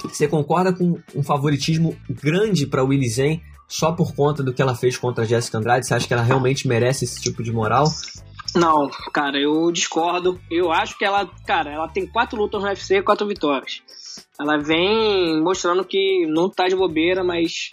você 0.03 0.29
concorda 0.29 0.73
com 0.73 0.99
um 1.15 1.23
favoritismo 1.23 1.97
grande 2.09 2.67
para 2.67 2.85
Willy 2.85 3.09
Zen 3.09 3.43
só 3.67 3.93
por 3.93 4.15
conta 4.15 4.43
do 4.43 4.53
que 4.53 4.61
ela 4.61 4.75
fez 4.75 4.97
contra 4.97 5.25
a 5.25 5.27
Jéssica 5.27 5.59
Andrade? 5.59 5.87
Você 5.87 5.95
acha 5.95 6.07
que 6.07 6.13
ela 6.13 6.23
realmente 6.23 6.69
merece 6.69 7.05
esse 7.05 7.21
tipo 7.21 7.43
de 7.43 7.51
moral? 7.51 7.91
Não, 8.55 8.91
cara, 9.13 9.39
eu 9.39 9.71
discordo. 9.73 10.41
Eu 10.51 10.71
acho 10.71 10.97
que 10.99 11.05
ela, 11.05 11.29
cara, 11.47 11.71
ela 11.71 11.89
tem 11.89 12.07
quatro 12.07 12.39
lutas 12.39 12.61
no 12.61 12.69
UFC 12.69 12.97
e 12.97 13.03
quatro 13.03 13.27
vitórias. 13.27 13.83
Ela 14.39 14.59
vem 14.59 15.43
mostrando 15.43 15.85
que 15.85 16.27
não 16.27 16.51
tá 16.51 16.69
de 16.69 16.77
bobeira, 16.77 17.25
mas 17.25 17.71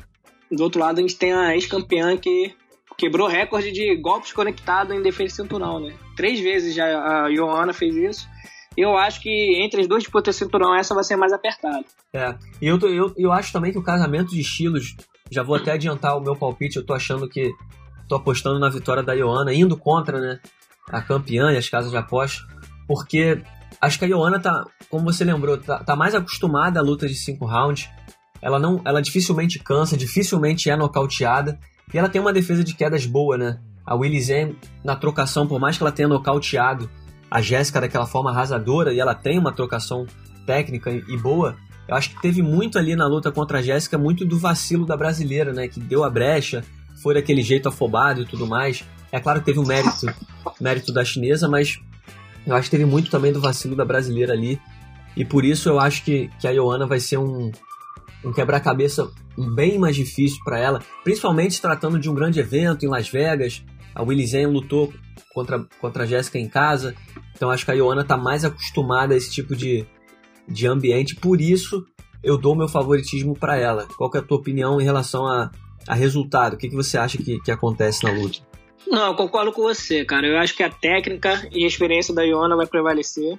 do 0.51 0.63
outro 0.63 0.79
lado 0.79 0.99
a 0.99 1.01
gente 1.01 1.17
tem 1.17 1.33
a 1.33 1.53
ex-campeã 1.53 2.15
que 2.17 2.55
quebrou 2.97 3.27
recorde 3.27 3.71
de 3.71 3.95
golpes 3.95 4.33
conectados 4.33 4.95
em 4.95 5.01
defesa 5.01 5.35
cinturão, 5.35 5.79
né? 5.79 5.95
Três 6.15 6.39
vezes 6.39 6.75
já 6.75 6.85
a 6.85 7.29
Johanna 7.29 7.73
fez 7.73 7.95
isso. 7.95 8.27
Eu 8.77 8.97
acho 8.97 9.21
que 9.21 9.61
entre 9.61 9.81
as 9.81 9.87
duas 9.87 10.03
disputas 10.03 10.35
cinturão, 10.35 10.75
essa 10.75 10.93
vai 10.93 11.03
ser 11.03 11.15
mais 11.15 11.33
apertada. 11.33 11.83
É, 12.13 12.35
e 12.61 12.67
eu, 12.67 12.79
eu, 12.79 13.13
eu 13.17 13.31
acho 13.31 13.51
também 13.51 13.71
que 13.71 13.77
o 13.77 13.83
casamento 13.83 14.31
de 14.31 14.39
estilos, 14.39 14.95
já 15.29 15.43
vou 15.43 15.55
até 15.55 15.71
adiantar 15.71 16.17
o 16.17 16.21
meu 16.21 16.35
palpite, 16.35 16.77
eu 16.77 16.85
tô 16.85 16.93
achando 16.93 17.27
que 17.27 17.51
tô 18.07 18.15
apostando 18.15 18.59
na 18.59 18.69
vitória 18.69 19.03
da 19.03 19.13
Ioana, 19.13 19.53
indo 19.53 19.77
contra, 19.77 20.19
né, 20.19 20.39
a 20.89 21.01
campeã 21.01 21.51
e 21.51 21.57
as 21.57 21.69
casas 21.69 21.91
de 21.91 21.97
aposta, 21.97 22.43
porque 22.87 23.41
acho 23.79 23.99
que 23.99 24.05
a 24.05 24.07
Ioana 24.07 24.39
tá, 24.39 24.65
como 24.89 25.05
você 25.05 25.23
lembrou, 25.23 25.57
tá, 25.57 25.83
tá 25.83 25.95
mais 25.95 26.15
acostumada 26.15 26.79
à 26.79 26.83
luta 26.83 27.07
de 27.07 27.15
cinco 27.15 27.45
rounds. 27.45 27.89
Ela 28.41 28.59
não, 28.59 28.81
ela 28.85 29.01
dificilmente 29.01 29.59
cansa, 29.59 29.97
dificilmente 29.97 30.69
é 30.69 30.75
nocauteada. 30.75 31.59
E 31.93 31.97
ela 31.97 32.09
tem 32.09 32.21
uma 32.21 32.33
defesa 32.33 32.63
de 32.63 32.73
quedas 32.73 33.05
boa, 33.05 33.37
né? 33.37 33.59
A 33.85 33.95
Willy 33.95 34.21
Zen, 34.21 34.55
na 34.83 34.95
trocação, 34.95 35.47
por 35.47 35.59
mais 35.59 35.77
que 35.77 35.83
ela 35.83 35.91
tenha 35.91 36.07
nocauteado 36.07 36.89
a 37.29 37.41
Jéssica 37.41 37.81
daquela 37.81 38.05
forma 38.05 38.31
arrasadora, 38.31 38.93
e 38.93 38.99
ela 38.99 39.13
tem 39.13 39.37
uma 39.37 39.51
trocação 39.51 40.05
técnica 40.45 40.91
e 40.91 41.17
boa, 41.17 41.55
eu 41.87 41.95
acho 41.95 42.11
que 42.11 42.21
teve 42.21 42.41
muito 42.41 42.77
ali 42.77 42.95
na 42.95 43.07
luta 43.07 43.31
contra 43.31 43.59
a 43.59 43.61
Jéssica, 43.61 43.97
muito 43.97 44.23
do 44.23 44.37
vacilo 44.37 44.85
da 44.85 44.95
brasileira, 44.95 45.51
né? 45.51 45.67
Que 45.67 45.79
deu 45.79 46.03
a 46.03 46.09
brecha, 46.09 46.63
foi 47.01 47.15
daquele 47.15 47.41
jeito 47.41 47.67
afobado 47.67 48.21
e 48.21 48.25
tudo 48.25 48.45
mais. 48.45 48.85
É 49.11 49.19
claro 49.19 49.39
que 49.39 49.45
teve 49.45 49.59
um 49.59 49.65
mérito, 49.65 50.05
mérito 50.59 50.93
da 50.93 51.03
chinesa, 51.03 51.47
mas 51.47 51.79
eu 52.45 52.55
acho 52.55 52.69
que 52.69 52.77
teve 52.77 52.85
muito 52.85 53.09
também 53.09 53.31
do 53.31 53.41
vacilo 53.41 53.75
da 53.75 53.85
brasileira 53.85 54.33
ali. 54.33 54.59
E 55.15 55.25
por 55.25 55.43
isso 55.43 55.69
eu 55.69 55.79
acho 55.79 56.03
que, 56.03 56.29
que 56.39 56.47
a 56.47 56.51
Ioana 56.51 56.85
vai 56.85 56.99
ser 56.99 57.17
um, 57.17 57.51
um 58.23 58.31
quebra-cabeça 58.31 59.09
bem 59.55 59.77
mais 59.77 59.95
difícil 59.95 60.39
para 60.43 60.59
ela, 60.59 60.81
principalmente 61.03 61.61
tratando 61.61 61.99
de 61.99 62.09
um 62.09 62.13
grande 62.13 62.39
evento 62.39 62.85
em 62.85 62.89
Las 62.89 63.09
Vegas. 63.09 63.63
A 63.95 64.03
Willy 64.03 64.25
Zen 64.27 64.47
lutou 64.47 64.93
contra, 65.33 65.65
contra 65.79 66.03
a 66.03 66.05
Jéssica 66.05 66.37
em 66.37 66.47
casa, 66.47 66.95
então 67.35 67.49
acho 67.49 67.65
que 67.65 67.71
a 67.71 67.73
Ioana 67.73 68.01
está 68.01 68.17
mais 68.17 68.45
acostumada 68.45 69.13
a 69.13 69.17
esse 69.17 69.31
tipo 69.31 69.55
de, 69.55 69.85
de 70.47 70.67
ambiente, 70.67 71.15
por 71.15 71.41
isso 71.41 71.85
eu 72.23 72.37
dou 72.37 72.55
meu 72.55 72.67
favoritismo 72.67 73.35
para 73.35 73.57
ela. 73.57 73.87
Qual 73.97 74.11
é 74.13 74.17
a 74.17 74.21
tua 74.21 74.37
opinião 74.37 74.79
em 74.79 74.83
relação 74.83 75.25
a, 75.25 75.51
a 75.87 75.95
resultado? 75.95 76.53
O 76.53 76.57
que, 76.57 76.69
que 76.69 76.75
você 76.75 76.97
acha 76.97 77.17
que, 77.17 77.39
que 77.39 77.51
acontece 77.51 78.03
na 78.03 78.11
luta? 78.11 78.39
Não, 78.87 79.07
eu 79.07 79.15
concordo 79.15 79.51
com 79.51 79.61
você, 79.61 80.03
cara. 80.05 80.27
Eu 80.27 80.37
acho 80.37 80.55
que 80.55 80.63
a 80.63 80.69
técnica 80.69 81.47
e 81.51 81.63
a 81.63 81.67
experiência 81.67 82.13
da 82.13 82.23
Iona 82.23 82.55
vai 82.55 82.65
prevalecer. 82.65 83.37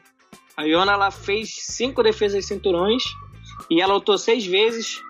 A 0.57 0.65
Iona 0.65 0.93
ela 0.93 1.11
fez 1.11 1.55
cinco 1.61 2.03
defesas 2.03 2.41
de 2.41 2.47
cinturões 2.47 3.03
e 3.71 3.81
ela 3.81 3.95
lutou 3.95 4.19
seis 4.19 4.47
vezes. 4.47 5.01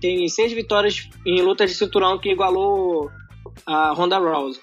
Tem 0.00 0.28
seis 0.28 0.52
vitórias 0.52 1.08
em 1.24 1.40
lutas 1.42 1.70
de 1.70 1.76
cinturão 1.76 2.18
que 2.18 2.30
igualou 2.30 3.10
a 3.66 3.92
Ronda 3.92 4.18
Rousey. 4.18 4.62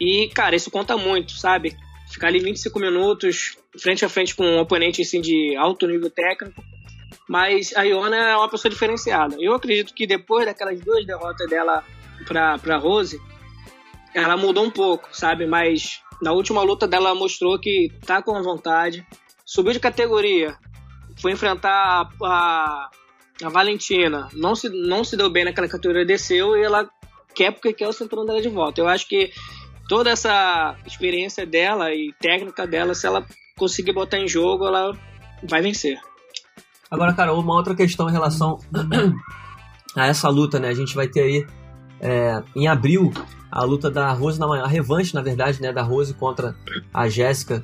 E, 0.00 0.28
cara, 0.28 0.56
isso 0.56 0.70
conta 0.70 0.96
muito, 0.96 1.32
sabe? 1.32 1.76
Ficar 2.10 2.28
ali 2.28 2.40
25 2.40 2.78
minutos 2.78 3.58
frente 3.78 4.04
a 4.04 4.08
frente 4.08 4.34
com 4.34 4.44
um 4.44 4.58
oponente 4.58 5.02
assim, 5.02 5.20
de 5.20 5.54
alto 5.56 5.86
nível 5.86 6.10
técnico. 6.10 6.62
Mas 7.28 7.76
a 7.76 7.82
Iona 7.82 8.16
é 8.16 8.36
uma 8.36 8.48
pessoa 8.48 8.70
diferenciada. 8.70 9.36
Eu 9.38 9.54
acredito 9.54 9.94
que 9.94 10.06
depois 10.06 10.46
daquelas 10.46 10.80
duas 10.80 11.06
derrotas 11.06 11.48
dela 11.48 11.84
pra 12.26 12.76
Rose, 12.76 13.20
ela 14.14 14.36
mudou 14.36 14.64
um 14.64 14.70
pouco, 14.70 15.08
sabe? 15.12 15.46
Mas 15.46 16.00
na 16.20 16.32
última 16.32 16.62
luta 16.62 16.86
dela 16.86 17.14
mostrou 17.14 17.58
que 17.58 17.90
tá 18.04 18.22
com 18.22 18.42
vontade. 18.42 19.06
Subiu 19.44 19.72
de 19.72 19.80
categoria, 19.80 20.56
foi 21.20 21.32
enfrentar 21.32 22.08
a, 22.22 22.90
a 23.42 23.48
Valentina, 23.48 24.28
não 24.32 24.54
se, 24.54 24.68
não 24.68 25.02
se 25.02 25.16
deu 25.16 25.28
bem 25.28 25.44
naquela 25.44 25.68
categoria, 25.68 26.04
desceu 26.04 26.56
e 26.56 26.62
ela 26.62 26.88
quer 27.34 27.50
porque 27.52 27.72
quer 27.72 27.88
o 27.88 27.92
cinturão 27.92 28.24
dela 28.24 28.40
de 28.40 28.48
volta. 28.48 28.80
Eu 28.80 28.88
acho 28.88 29.08
que 29.08 29.30
toda 29.88 30.10
essa 30.10 30.76
experiência 30.86 31.44
dela 31.44 31.92
e 31.92 32.12
técnica 32.20 32.66
dela, 32.66 32.94
se 32.94 33.06
ela 33.06 33.26
conseguir 33.58 33.92
botar 33.92 34.18
em 34.18 34.28
jogo, 34.28 34.66
ela 34.66 34.96
vai 35.42 35.60
vencer. 35.60 35.98
Agora, 36.90 37.12
cara, 37.12 37.32
uma 37.32 37.54
outra 37.54 37.74
questão 37.74 38.08
em 38.08 38.12
relação 38.12 38.58
a 39.96 40.06
essa 40.06 40.28
luta, 40.28 40.58
né? 40.58 40.68
A 40.68 40.74
gente 40.74 40.94
vai 40.94 41.08
ter 41.08 41.20
aí 41.20 41.46
é, 42.00 42.42
em 42.56 42.66
abril 42.66 43.12
a 43.50 43.64
luta 43.64 43.90
da 43.90 44.12
Rose 44.12 44.38
na 44.38 44.46
a 44.62 44.66
revanche, 44.66 45.14
na 45.14 45.22
verdade, 45.22 45.60
né, 45.60 45.72
da 45.72 45.82
Rose 45.82 46.14
contra 46.14 46.54
a 46.94 47.08
Jéssica. 47.08 47.62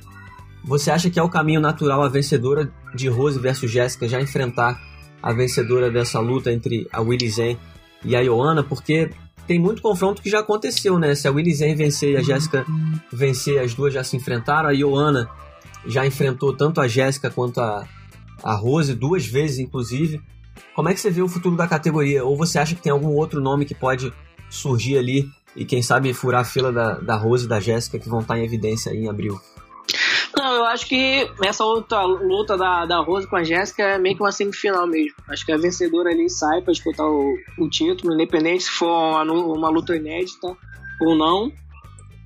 Você 0.64 0.90
acha 0.90 1.08
que 1.08 1.18
é 1.18 1.22
o 1.22 1.28
caminho 1.28 1.60
natural 1.60 2.02
a 2.02 2.08
vencedora 2.08 2.72
de 2.94 3.08
Rose 3.08 3.38
versus 3.38 3.70
Jéssica 3.70 4.08
já 4.08 4.20
enfrentar 4.20 4.80
a 5.22 5.32
vencedora 5.32 5.90
dessa 5.90 6.18
luta 6.18 6.52
entre 6.52 6.88
a 6.92 7.00
Willy 7.00 7.30
Zen 7.30 7.56
e 8.04 8.16
a 8.16 8.24
Joana? 8.24 8.64
Porque 8.64 9.10
tem 9.46 9.60
muito 9.60 9.80
confronto 9.80 10.20
que 10.20 10.28
já 10.28 10.40
aconteceu, 10.40 10.98
né? 10.98 11.14
Se 11.14 11.28
a 11.28 11.30
Willy 11.30 11.54
Zen 11.54 11.76
vencer 11.76 12.14
e 12.14 12.16
a 12.16 12.22
Jéssica 12.22 12.66
vencer, 13.12 13.60
as 13.60 13.74
duas 13.74 13.94
já 13.94 14.02
se 14.02 14.16
enfrentaram. 14.16 14.68
A 14.68 14.74
Joana 14.74 15.30
já 15.86 16.04
enfrentou 16.04 16.52
tanto 16.52 16.80
a 16.80 16.88
Jéssica 16.88 17.30
quanto 17.30 17.60
a, 17.60 17.86
a 18.42 18.54
Rose, 18.54 18.92
duas 18.92 19.24
vezes 19.24 19.60
inclusive. 19.60 20.20
Como 20.74 20.88
é 20.88 20.94
que 20.94 21.00
você 21.00 21.10
vê 21.10 21.22
o 21.22 21.28
futuro 21.28 21.56
da 21.56 21.66
categoria? 21.66 22.24
Ou 22.24 22.36
você 22.36 22.58
acha 22.58 22.74
que 22.74 22.82
tem 22.82 22.92
algum 22.92 23.14
outro 23.14 23.40
nome 23.40 23.64
que 23.64 23.74
pode 23.74 24.12
surgir 24.48 24.98
ali 24.98 25.28
e 25.54 25.64
quem 25.64 25.82
sabe 25.82 26.12
furar 26.12 26.42
a 26.42 26.44
fila 26.44 26.70
da, 26.70 26.94
da 26.98 27.16
Rose 27.16 27.46
e 27.46 27.48
da 27.48 27.58
Jéssica 27.58 27.98
que 27.98 28.08
vão 28.08 28.20
estar 28.20 28.38
em 28.38 28.44
evidência 28.44 28.90
em 28.90 29.08
abril? 29.08 29.40
Não, 30.36 30.54
eu 30.54 30.64
acho 30.66 30.86
que 30.86 31.30
essa 31.42 31.64
outra 31.64 32.04
luta 32.04 32.58
da, 32.58 32.84
da 32.84 32.98
Rose 33.00 33.26
com 33.26 33.36
a 33.36 33.42
Jéssica 33.42 33.82
é 33.82 33.98
meio 33.98 34.16
que 34.16 34.22
uma 34.22 34.30
semifinal 34.30 34.86
mesmo. 34.86 35.14
Acho 35.28 35.46
que 35.46 35.52
a 35.52 35.56
vencedora 35.56 36.10
ali 36.10 36.28
sai 36.28 36.60
para 36.60 36.72
disputar 36.72 37.06
o, 37.06 37.34
o, 37.58 37.70
título, 37.70 38.12
independente 38.12 38.64
se 38.64 38.70
for 38.70 38.86
uma, 38.86 39.22
uma, 39.22 39.68
luta 39.70 39.96
inédita 39.96 40.54
ou 41.00 41.16
não. 41.16 41.50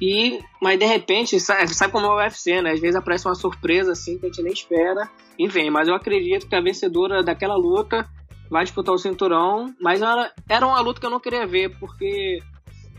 E, 0.01 0.41
mas 0.61 0.79
de 0.79 0.87
repente, 0.87 1.39
sabe, 1.39 1.73
sabe 1.73 1.93
como 1.93 2.07
é 2.07 2.09
o 2.09 2.17
UFC, 2.17 2.61
né? 2.61 2.73
Às 2.73 2.81
vezes 2.81 2.97
aparece 2.97 3.29
uma 3.29 3.35
surpresa 3.35 3.93
assim 3.93 4.19
que 4.19 4.27
a 4.27 4.29
gente 4.29 4.43
nem 4.43 4.53
espera 4.53 5.09
e 5.39 5.47
vem. 5.47 5.71
Mas 5.71 5.87
eu 5.87 5.95
acredito 5.95 6.49
que 6.49 6.57
a 6.57 6.61
vencedora 6.61 7.23
daquela 7.23 7.55
luta 7.55 8.09
vai 8.50 8.64
disputar 8.64 8.95
o 8.95 8.99
cinturão. 8.99 9.73
Mas 9.80 10.02
era, 10.02 10.33
era 10.49 10.66
uma 10.66 10.80
luta 10.80 11.00
que 11.00 11.07
eu 11.07 11.11
não 11.11 11.21
queria 11.21 11.47
ver, 11.47 11.78
porque 11.78 12.40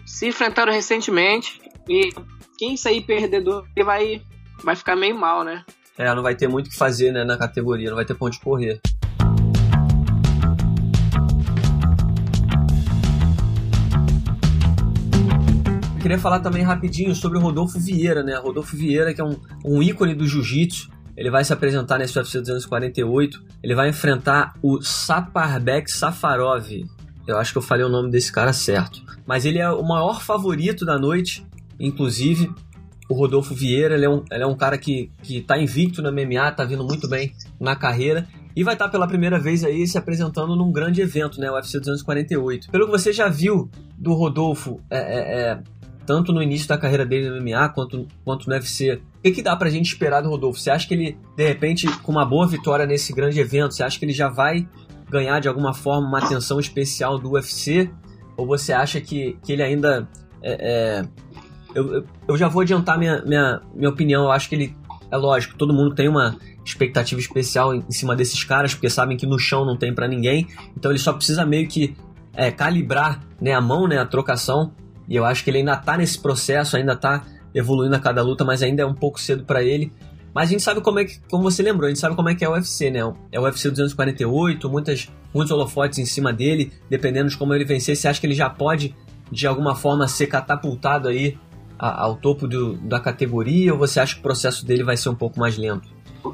se 0.06 0.28
enfrentaram 0.28 0.72
recentemente 0.72 1.62
e 1.88 2.12
quem 2.58 2.78
sair 2.78 3.02
perdedor 3.02 3.66
vai, 3.84 4.22
vai 4.64 4.76
ficar 4.76 4.96
meio 4.96 5.18
mal, 5.18 5.44
né? 5.44 5.64
É, 5.98 6.14
não 6.16 6.24
vai 6.24 6.36
ter 6.36 6.48
muito 6.48 6.68
o 6.68 6.70
que 6.70 6.78
fazer 6.78 7.12
né, 7.12 7.24
na 7.24 7.38
categoria, 7.38 7.90
não 7.90 7.96
vai 7.96 8.06
ter 8.06 8.16
ponto 8.16 8.34
de 8.34 8.40
correr. 8.40 8.80
Eu 15.96 16.02
queria 16.02 16.18
falar 16.18 16.40
também 16.40 16.64
rapidinho 16.64 17.14
sobre 17.14 17.38
o 17.38 17.42
Rodolfo 17.42 17.80
Vieira, 17.80 18.24
né? 18.24 18.36
Rodolfo 18.36 18.76
Vieira, 18.76 19.14
que 19.14 19.22
é 19.22 19.24
um, 19.24 19.40
um 19.64 19.84
ícone 19.84 20.16
do 20.16 20.26
jiu-jitsu. 20.26 20.90
Ele 21.16 21.30
vai 21.30 21.44
se 21.44 21.54
apresentar 21.54 21.98
nesse 21.98 22.18
UFC 22.18 22.40
248. 22.40 23.44
Ele 23.64 23.76
vai 23.76 23.90
enfrentar 23.90 24.54
o 24.62 24.82
Saparbek 24.82 25.92
Safarov. 25.92 26.70
Eu 27.28 27.38
acho 27.38 27.52
que 27.52 27.58
eu 27.58 27.62
falei 27.62 27.86
o 27.86 27.90
nome 27.90 28.10
desse 28.10 28.32
cara 28.32 28.54
certo. 28.54 29.02
Mas 29.26 29.46
ele 29.46 29.60
é 29.60 29.70
o 29.70 29.84
maior 29.84 30.22
favorito 30.22 30.86
da 30.86 30.98
noite, 30.98 31.46
inclusive. 31.80 32.52
O 33.10 33.14
Rodolfo 33.14 33.54
Vieira, 33.54 33.96
ele 33.96 34.06
é 34.06 34.10
um, 34.10 34.24
ele 34.32 34.44
é 34.44 34.48
um 34.48 34.56
cara 34.56 34.78
que, 34.78 35.12
que 35.22 35.42
tá 35.42 35.58
invicto 35.58 36.02
no 36.02 36.12
MMA, 36.12 36.52
tá 36.54 36.64
vindo 36.64 36.84
muito 36.84 37.10
bem 37.10 37.34
na 37.60 37.76
carreira. 37.76 38.28
E 38.56 38.64
vai 38.64 38.74
estar 38.74 38.86
tá 38.86 38.92
pela 38.92 39.08
primeira 39.08 39.40
vez 39.40 39.64
aí 39.64 39.88
se 39.88 39.98
apresentando 39.98 40.56
num 40.56 40.72
grande 40.72 41.02
evento, 41.02 41.40
né? 41.40 41.50
O 41.50 41.56
UFC 41.56 41.80
248. 41.80 42.70
Pelo 42.70 42.86
que 42.86 42.92
você 42.92 43.14
já 43.14 43.28
viu 43.28 43.70
do 43.98 44.14
Rodolfo, 44.14 44.82
é, 44.90 44.98
é, 44.98 45.42
é, 45.42 45.64
tanto 46.06 46.34
no 46.34 46.42
início 46.42 46.68
da 46.68 46.78
carreira 46.78 47.06
dele 47.06 47.30
no 47.30 47.42
MMA 47.42 47.70
quanto, 47.70 48.08
quanto 48.24 48.50
no 48.50 48.56
UFC, 48.56 49.02
o 49.22 49.24
que, 49.24 49.34
que 49.34 49.44
dá 49.44 49.56
pra 49.56 49.70
gente 49.70 49.86
esperar 49.86 50.22
do 50.22 50.30
Rodolfo? 50.30 50.60
Você 50.60 50.72
acha 50.72 50.88
que 50.88 50.96
ele, 50.96 51.16
de 51.38 51.48
repente, 51.48 51.88
com 52.00 52.12
uma 52.12 52.26
boa 52.26 52.48
vitória 52.48 52.88
nesse 52.88 53.14
grande 53.14 53.40
evento, 53.40 53.76
você 53.76 53.84
acha 53.84 54.00
que 54.00 54.04
ele 54.04 54.14
já 54.14 54.28
vai 54.28 54.68
ganhar 55.12 55.40
de 55.40 55.48
alguma 55.48 55.76
forma 55.76 56.08
uma 56.08 56.18
atenção 56.18 56.60
especial 56.60 57.20
do 57.20 57.34
UFC? 57.34 57.88
Ou 58.36 58.48
você 58.48 58.74
acha 58.74 59.00
que, 59.00 59.38
que 59.44 59.54
ele 59.54 59.62
ainda. 59.62 60.10
É, 60.42 60.58
é... 60.60 61.06
Eu, 61.76 62.04
eu 62.28 62.36
já 62.36 62.48
vou 62.48 62.64
adiantar 62.64 62.98
minha, 62.98 63.22
minha, 63.22 63.62
minha 63.76 63.92
opinião. 63.92 64.24
Eu 64.24 64.32
acho 64.32 64.50
que 64.50 64.56
ele. 64.56 64.76
É 65.12 65.16
lógico, 65.18 65.56
todo 65.56 65.72
mundo 65.72 65.94
tem 65.94 66.10
uma 66.10 66.36
expectativa 66.66 67.22
especial 67.22 67.76
em, 67.76 67.86
em 67.88 67.92
cima 67.92 68.16
desses 68.16 68.44
caras, 68.44 68.74
porque 68.74 68.90
sabem 68.90 69.18
que 69.18 69.28
no 69.28 69.38
chão 69.38 69.64
não 69.64 69.78
tem 69.78 69.94
para 69.94 70.08
ninguém. 70.08 70.48
Então 70.76 70.92
ele 70.92 71.00
só 71.00 71.14
precisa 71.14 71.46
meio 71.46 71.68
que 71.68 71.96
é, 72.36 72.50
calibrar 72.50 73.22
né, 73.40 73.54
a 73.54 73.62
mão, 73.62 73.88
né, 73.88 74.00
a 74.00 74.06
trocação. 74.06 74.72
E 75.08 75.16
eu 75.16 75.26
acho 75.26 75.44
que 75.44 75.52
ele 75.52 75.60
ainda 75.60 75.78
tá 75.78 75.96
nesse 75.96 76.20
processo, 76.20 76.76
ainda 76.76 76.96
tá 76.96 77.24
evoluindo 77.54 77.96
a 77.96 78.00
cada 78.00 78.22
luta, 78.22 78.44
mas 78.44 78.62
ainda 78.64 78.84
é 78.84 78.86
um 78.86 78.94
pouco 78.94 79.20
cedo 79.20 79.44
para 79.44 79.64
ele. 79.64 79.92
Mas 80.34 80.50
a 80.50 80.52
gente 80.52 80.64
sabe 80.64 80.82
como 80.82 81.00
é 81.00 81.06
que, 81.06 81.20
como 81.30 81.44
você 81.44 81.62
lembrou, 81.62 81.88
a 81.88 81.90
gente 81.90 82.00
sabe 82.00 82.16
como 82.16 82.30
é 82.30 82.36
que 82.36 82.44
é 82.44 82.50
o 82.50 82.54
UFC, 82.54 82.90
né? 82.90 83.00
É 83.32 83.40
o 83.40 83.44
UFC 83.44 83.70
248, 83.70 84.70
muitas, 84.70 85.10
muitos 85.34 85.52
holofotes 85.52 86.00
em 86.00 86.06
cima 86.06 86.32
dele, 86.32 86.72
dependendo 86.90 87.30
de 87.30 87.38
como 87.38 87.54
ele 87.54 87.66
vencer, 87.66 87.96
você 87.98 88.08
acha 88.08 88.20
que 88.20 88.28
ele 88.28 88.34
já 88.34 88.50
pode, 88.50 88.96
de 89.30 89.46
alguma 89.46 89.76
forma, 89.76 90.08
ser 90.08 90.28
catapultado 90.28 91.10
aí 91.10 91.38
ao 91.78 92.16
topo 92.16 92.48
do, 92.48 92.76
da 92.76 93.00
categoria, 93.00 93.74
ou 93.74 93.80
você 93.80 94.00
acha 94.00 94.14
que 94.14 94.20
o 94.20 94.24
processo 94.24 94.66
dele 94.66 94.84
vai 94.84 94.96
ser 94.96 95.10
um 95.10 95.16
pouco 95.16 95.40
mais 95.40 95.58
lento? 95.58 95.90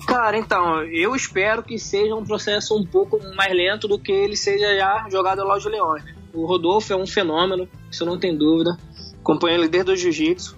Cara, 0.06 0.38
então, 0.38 0.84
eu 0.84 1.16
espero 1.16 1.64
que 1.64 1.80
seja 1.80 2.14
um 2.14 2.26
processo 2.26 2.78
um 2.78 2.86
pouco 2.86 3.18
mais 3.34 3.56
lento 3.56 3.88
do 3.88 3.98
que 3.98 4.12
ele 4.12 4.36
seja 4.36 4.76
já 4.76 5.08
jogado 5.10 5.44
lá 5.46 5.58
de 5.58 5.70
Leões. 5.70 6.04
O 6.34 6.46
Rodolfo 6.46 6.92
é 6.92 6.96
um 6.96 7.08
fenômeno, 7.08 7.68
isso 7.90 8.06
não 8.06 8.20
tem 8.20 8.38
dúvida. 8.38 8.78
Acompanho 9.22 9.60
ele 9.60 9.70
desde 9.70 9.92
o 9.92 9.96
Jiu-Jitsu. 9.96 10.58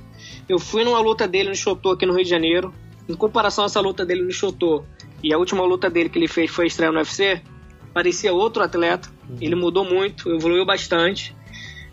Eu 0.50 0.58
fui 0.58 0.84
numa 0.84 1.00
luta 1.00 1.28
dele 1.28 1.50
no 1.50 1.56
Chotô 1.56 1.92
aqui 1.92 2.08
no 2.08 2.14
Rio 2.14 2.24
de 2.24 2.30
Janeiro, 2.30 2.74
em 3.08 3.14
comparação 3.14 3.64
a 3.64 3.68
essa 3.68 3.80
luta 3.80 4.04
dele 4.04 4.24
no 4.24 4.32
Shotô 4.32 4.84
e 5.24 5.32
a 5.32 5.38
última 5.38 5.64
luta 5.64 5.90
dele 5.90 6.10
que 6.10 6.18
ele 6.18 6.28
fez 6.28 6.50
foi 6.50 6.66
estreia 6.66 6.92
no 6.92 6.98
UFC, 6.98 7.42
parecia 7.94 8.34
outro 8.34 8.64
atleta. 8.64 9.10
Uhum. 9.30 9.38
Ele 9.40 9.56
mudou 9.56 9.86
muito, 9.86 10.30
evoluiu 10.34 10.66
bastante. 10.66 11.36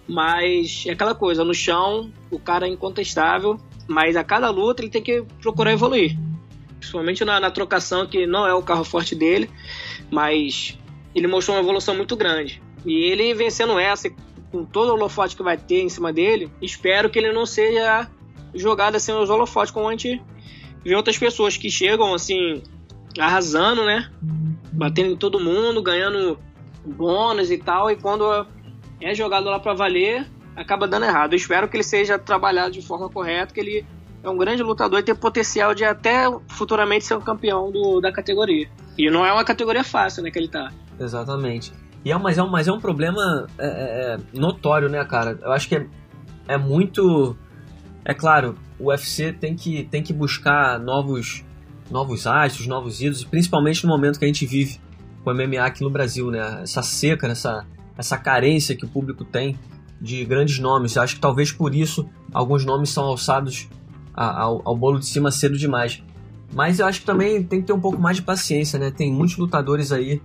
Mas 0.09 0.85
é 0.87 0.93
aquela 0.93 1.15
coisa, 1.15 1.45
no 1.45 1.53
chão 1.53 2.11
o 2.31 2.39
cara 2.39 2.67
é 2.67 2.71
incontestável, 2.71 3.59
mas 3.87 4.17
a 4.17 4.25
cada 4.25 4.49
luta 4.51 4.81
ele 4.81 4.91
tem 4.91 5.03
que 5.03 5.25
procurar 5.43 5.73
evoluir. 5.73 6.17
principalmente 6.79 7.25
na, 7.25 7.41
na 7.41 7.51
trocação, 7.51 8.07
que 8.07 8.27
não 8.27 8.47
é 8.47 8.55
o 8.55 8.63
carro 8.63 8.85
forte 8.85 9.15
dele, 9.15 9.51
mas 10.11 10.79
ele 11.15 11.27
mostrou 11.27 11.57
uma 11.57 11.63
evolução 11.63 11.95
muito 11.95 12.17
grande. 12.17 12.63
E 12.85 13.11
ele 13.11 13.35
vencendo 13.35 13.79
essa, 13.79 14.09
com 14.53 14.65
todo 14.65 14.91
o 14.91 14.93
holofote 14.93 15.37
que 15.37 15.43
vai 15.43 15.57
ter 15.59 15.83
em 15.83 15.89
cima 15.89 16.13
dele, 16.13 16.51
espero 16.63 17.11
que 17.11 17.19
ele 17.19 17.33
não 17.33 17.45
seja 17.45 18.09
jogado 18.57 18.97
assim 18.97 19.13
aos 19.13 19.31
holofotes, 19.31 19.73
como 19.73 19.89
a 19.89 19.93
gente 19.93 20.23
vê 20.85 20.95
outras 20.95 21.19
pessoas 21.19 21.57
que 21.57 21.71
chegam 21.71 22.15
assim, 22.15 22.63
arrasando, 23.19 23.85
né? 23.85 24.11
Batendo 24.73 25.13
em 25.13 25.17
todo 25.17 25.41
mundo, 25.41 25.83
ganhando 25.83 26.39
bônus 26.85 27.51
e 27.51 27.59
tal, 27.59 27.91
e 27.91 27.97
quando 27.97 28.47
é 29.01 29.15
jogado 29.15 29.47
lá 29.47 29.59
para 29.59 29.75
valer, 29.75 30.27
acaba 30.55 30.87
dando 30.87 31.05
errado. 31.05 31.33
Eu 31.33 31.37
espero 31.37 31.69
que 31.69 31.77
ele 31.77 31.85
seja 31.85 32.19
trabalhado 32.19 32.73
de 32.73 32.83
forma 32.83 33.09
correta, 33.09 33.53
que 33.53 33.61
ele 33.61 33.87
é 34.23 34.31
um 34.31 34.37
grande 34.37 34.63
lutador 34.63 35.01
e 35.01 35.03
tem 35.03 35.15
potencial 35.15 35.75
de 35.75 35.85
até 35.85 36.25
futuramente 36.49 37.05
ser 37.05 37.15
um 37.15 37.21
campeão 37.21 37.71
do, 37.71 38.01
da 38.01 38.11
categoria. 38.11 38.69
E 38.97 39.11
não 39.11 39.25
é 39.25 39.33
uma 39.33 39.45
categoria 39.45 39.85
fácil, 39.85 40.23
né, 40.23 40.31
que 40.31 40.39
ele 40.39 40.49
tá. 40.49 40.73
Exatamente. 40.99 41.73
E 42.05 42.11
é, 42.11 42.19
mas, 42.19 42.39
é 42.39 42.43
um, 42.43 42.49
mas 42.49 42.69
é 42.69 42.73
um 42.73 42.81
problema 42.81 43.47
é, 43.59 43.67
é, 43.67 44.15
é, 44.15 44.19
notório, 44.33 44.89
né, 44.89 45.05
cara? 45.05 45.39
Eu 45.43 45.53
acho 45.53 45.69
que 45.69 45.77
é, 45.77 45.87
é 46.49 46.57
muito. 46.57 47.37
É 48.09 48.15
claro, 48.15 48.55
o 48.79 48.91
UFC 48.91 49.33
tem 49.33 49.57
que, 49.57 49.83
tem 49.83 50.01
que 50.01 50.13
buscar 50.13 50.79
novos, 50.79 51.45
novos 51.91 52.25
astros, 52.25 52.69
novos 52.69 53.01
ídolos, 53.01 53.25
principalmente 53.25 53.85
no 53.85 53.91
momento 53.91 54.17
que 54.17 54.25
a 54.25 54.29
gente 54.29 54.47
vive 54.47 54.81
com 55.25 55.31
o 55.33 55.35
MMA 55.35 55.65
aqui 55.65 55.83
no 55.83 55.91
Brasil, 55.91 56.31
né? 56.31 56.61
Essa 56.63 56.85
seca, 56.85 57.27
essa, 57.27 57.67
essa 57.99 58.17
carência 58.17 58.77
que 58.77 58.85
o 58.85 58.89
público 58.89 59.25
tem 59.25 59.59
de 60.01 60.25
grandes 60.25 60.61
nomes. 60.61 60.95
Eu 60.95 61.03
acho 61.03 61.17
que 61.17 61.21
talvez 61.21 61.51
por 61.51 61.75
isso 61.75 62.09
alguns 62.33 62.65
nomes 62.65 62.91
são 62.91 63.07
alçados 63.07 63.69
ao, 64.15 64.63
ao 64.65 64.77
bolo 64.77 65.01
de 65.01 65.07
cima 65.07 65.33
cedo 65.33 65.59
demais. 65.59 66.01
Mas 66.55 66.79
eu 66.79 66.87
acho 66.87 67.01
que 67.01 67.07
também 67.07 67.43
tem 67.43 67.61
que 67.61 67.67
ter 67.67 67.73
um 67.73 67.81
pouco 67.81 68.01
mais 68.01 68.19
de 68.19 68.23
paciência, 68.23 68.79
né? 68.79 68.93
Tem 68.93 69.13
muitos 69.13 69.37
lutadores 69.37 69.91
aí. 69.91 70.23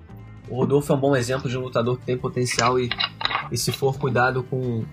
O 0.48 0.58
Rodolfo 0.58 0.94
é 0.94 0.96
um 0.96 1.00
bom 1.00 1.16
exemplo 1.16 1.50
de 1.50 1.58
um 1.58 1.62
lutador 1.62 1.98
que 1.98 2.06
tem 2.06 2.16
potencial 2.16 2.80
e, 2.80 2.90
e 3.52 3.58
se 3.58 3.72
for 3.72 3.98
cuidado 3.98 4.44
com, 4.44 4.84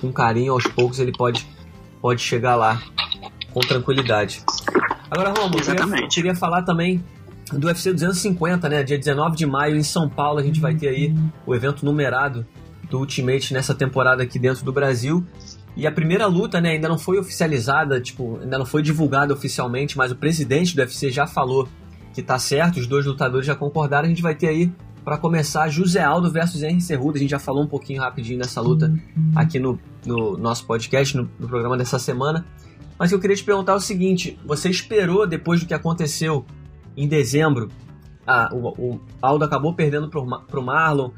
com 0.00 0.10
carinho, 0.10 0.54
aos 0.54 0.66
poucos 0.66 0.98
ele 0.98 1.12
pode, 1.12 1.46
pode 2.00 2.20
chegar 2.22 2.56
lá 2.56 2.80
com 3.52 3.60
tranquilidade. 3.60 4.42
Agora, 5.10 5.30
Romulo, 5.30 5.60
eu 5.60 5.86
queria, 5.86 6.08
queria 6.08 6.34
falar 6.34 6.62
também 6.62 7.02
do 7.52 7.66
UFC 7.66 7.92
250, 7.92 8.68
né? 8.68 8.82
Dia 8.82 8.98
19 8.98 9.36
de 9.36 9.46
maio 9.46 9.76
em 9.76 9.82
São 9.82 10.08
Paulo 10.08 10.38
a 10.38 10.42
gente 10.42 10.60
vai 10.60 10.74
ter 10.74 10.88
aí 10.88 11.14
o 11.46 11.54
evento 11.54 11.84
numerado 11.84 12.46
do 12.90 12.98
Ultimate 12.98 13.54
nessa 13.54 13.74
temporada 13.74 14.22
aqui 14.22 14.38
dentro 14.38 14.64
do 14.64 14.72
Brasil. 14.72 15.24
E 15.76 15.86
a 15.86 15.92
primeira 15.92 16.26
luta, 16.26 16.60
né, 16.60 16.70
ainda 16.70 16.88
não 16.88 16.98
foi 16.98 17.18
oficializada, 17.18 18.00
tipo, 18.00 18.38
ainda 18.42 18.58
não 18.58 18.66
foi 18.66 18.82
divulgada 18.82 19.32
oficialmente, 19.32 19.96
mas 19.96 20.10
o 20.10 20.16
presidente 20.16 20.74
do 20.74 20.80
UFC 20.80 21.10
já 21.10 21.26
falou 21.26 21.68
que 22.12 22.22
tá 22.22 22.38
certo, 22.38 22.80
os 22.80 22.86
dois 22.86 23.06
lutadores 23.06 23.46
já 23.46 23.54
concordaram. 23.54 24.06
A 24.06 24.08
gente 24.08 24.22
vai 24.22 24.34
ter 24.34 24.48
aí 24.48 24.72
para 25.04 25.16
começar 25.18 25.68
José 25.68 26.02
Aldo 26.02 26.30
versus 26.30 26.62
Henry 26.62 26.80
Cerrudo. 26.80 27.16
A 27.16 27.20
gente 27.20 27.30
já 27.30 27.38
falou 27.38 27.62
um 27.62 27.66
pouquinho 27.66 28.00
rapidinho 28.00 28.38
dessa 28.38 28.60
luta 28.60 28.92
aqui 29.34 29.58
no, 29.58 29.78
no 30.04 30.36
nosso 30.36 30.66
podcast, 30.66 31.16
no, 31.16 31.28
no 31.38 31.48
programa 31.48 31.76
dessa 31.76 31.98
semana. 31.98 32.44
Mas 32.98 33.12
eu 33.12 33.20
queria 33.20 33.36
te 33.36 33.44
perguntar 33.44 33.74
o 33.74 33.80
seguinte: 33.80 34.38
você 34.44 34.68
esperou 34.68 35.26
depois 35.26 35.60
do 35.60 35.66
que 35.66 35.74
aconteceu 35.74 36.44
em 36.96 37.06
dezembro? 37.06 37.68
Ah, 38.26 38.50
o, 38.52 38.68
o 38.68 39.00
Aldo 39.22 39.44
acabou 39.44 39.72
perdendo 39.74 40.08
para 40.08 40.60
o 40.60 40.62
Marlon. 40.62 41.10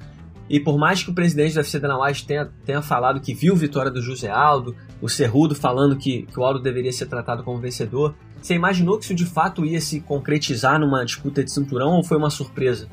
E 0.49 0.59
por 0.59 0.77
mais 0.77 1.03
que 1.03 1.11
o 1.11 1.15
presidente 1.15 1.55
do 1.55 1.59
UFC 1.59 1.79
Dana 1.79 1.97
White 2.03 2.27
tenha, 2.27 2.51
tenha 2.65 2.83
falado 2.83 3.21
que 3.21 3.33
viu 3.33 3.55
a 3.55 3.57
vitória 3.57 3.89
do 3.89 4.03
José 4.03 4.29
Aldo, 4.29 4.75
o 5.01 5.09
Cerrudo 5.09 5.55
falando 5.55 5.97
que, 5.97 6.23
que 6.23 6.41
o 6.41 6.45
Aldo 6.45 6.59
deveria 6.59 6.93
ser 6.93 7.07
tratado 7.07 7.45
como 7.45 7.59
vencedor, 7.59 8.17
você 8.43 8.55
imaginou 8.55 8.99
que 8.99 9.05
isso 9.05 9.15
de 9.15 9.27
fato 9.27 9.65
ia 9.65 9.81
se 9.81 10.01
concretizar 10.01 10.81
numa 10.81 11.05
disputa 11.05 11.45
de 11.45 11.53
cinturão 11.53 11.93
ou 11.93 12.03
foi 12.03 12.17
uma 12.17 12.31
surpresa? 12.31 12.89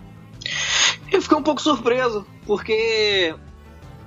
Eu 1.12 1.22
fiquei 1.22 1.38
um 1.38 1.44
pouco 1.44 1.62
surpreso, 1.62 2.26
porque 2.46 3.34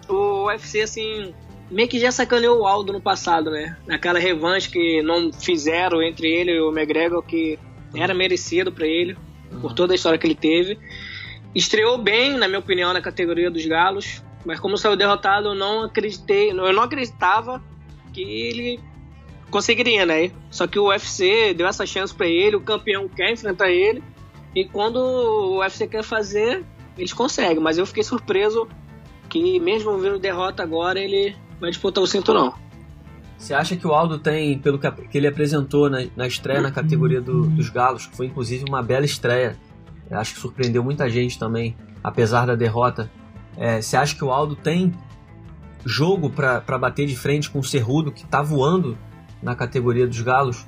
o 0.09 0.46
UFC, 0.46 0.83
assim, 0.83 1.35
meio 1.70 1.88
que 1.88 1.98
já 1.98 2.12
sacaneou 2.12 2.61
o 2.61 2.66
Aldo 2.66 2.92
no 2.92 3.01
passado, 3.01 3.51
né? 3.51 3.77
Naquela 3.87 4.18
revanche 4.18 4.68
que 4.68 5.03
não 5.03 5.33
fizeram 5.33 6.03
entre 6.03 6.29
ele 6.29 6.53
e 6.53 6.61
o 6.61 6.70
McGregor, 6.70 7.22
que 7.22 7.59
era 7.94 8.12
merecido 8.12 8.70
para 8.70 8.87
ele, 8.87 9.16
por 9.61 9.72
toda 9.72 9.94
a 9.94 9.96
história 9.96 10.18
que 10.18 10.27
ele 10.27 10.35
teve. 10.35 10.79
Estreou 11.55 11.98
bem, 11.98 12.37
na 12.37 12.46
minha 12.46 12.61
opinião, 12.61 12.92
na 12.92 13.01
categoria 13.01 13.51
dos 13.51 13.64
galos, 13.66 14.22
mas 14.44 14.61
como 14.61 14.77
saiu 14.77 14.96
derrotado, 14.96 15.48
eu 15.48 15.55
não 15.55 15.85
acreditei, 15.85 16.51
eu 16.51 16.72
não 16.72 16.83
acreditava 16.83 17.62
que 18.12 18.22
ele 18.22 18.81
conseguiria, 19.51 20.07
né? 20.07 20.31
Só 20.51 20.66
que 20.66 20.79
o 20.79 20.88
UFC 20.88 21.55
deu 21.55 21.66
essa 21.66 21.85
chance 21.85 22.14
para 22.14 22.27
ele, 22.27 22.57
o 22.57 22.61
campeão 22.61 23.09
quer 23.09 23.33
enfrentar 23.33 23.70
ele, 23.70 24.03
e 24.55 24.64
quando 24.64 24.96
o 24.96 25.59
UFC 25.59 25.88
quer 25.88 26.05
fazer, 26.05 26.64
eles 26.96 27.12
conseguem. 27.12 27.62
Mas 27.62 27.79
eu 27.79 27.87
fiquei 27.87 28.03
surpreso 28.03 28.68
que 29.29 29.61
mesmo 29.61 29.96
vindo 29.98 30.18
derrota 30.18 30.62
agora, 30.62 30.98
ele 30.98 31.35
vai 31.61 31.70
disputar 31.70 32.03
o 32.03 32.07
cinturão. 32.07 32.55
Você 33.38 33.55
acha 33.55 33.74
que 33.74 33.87
o 33.87 33.92
Aldo 33.92 34.18
tem, 34.18 34.59
pelo 34.59 34.79
que 34.79 35.16
ele 35.16 35.26
apresentou 35.26 35.88
na, 35.88 36.07
na 36.14 36.26
estreia 36.26 36.61
na 36.61 36.70
categoria 36.70 37.22
do, 37.22 37.46
dos 37.46 37.70
galos, 37.70 38.07
que 38.07 38.14
foi 38.14 38.26
inclusive 38.26 38.64
uma 38.68 38.83
bela 38.83 39.07
estreia, 39.07 39.57
acho 40.11 40.35
que 40.35 40.40
surpreendeu 40.40 40.85
muita 40.85 41.09
gente 41.09 41.38
também, 41.38 41.74
apesar 42.05 42.46
da 42.46 42.55
derrota. 42.55 43.11
É, 43.57 43.81
você 43.81 43.96
acha 43.96 44.14
que 44.14 44.24
o 44.24 44.31
Aldo 44.31 44.57
tem 44.57 44.92
jogo 45.85 46.29
para 46.29 46.79
bater 46.79 47.07
de 47.07 47.16
frente 47.16 47.48
com 47.48 47.61
o 47.61 47.64
Cerrudo, 47.64 48.12
que 48.12 48.26
tá 48.26 48.42
voando 48.42 48.98
na 49.42 49.55
categoria 49.55 50.07
dos 50.07 50.20
galos? 50.20 50.66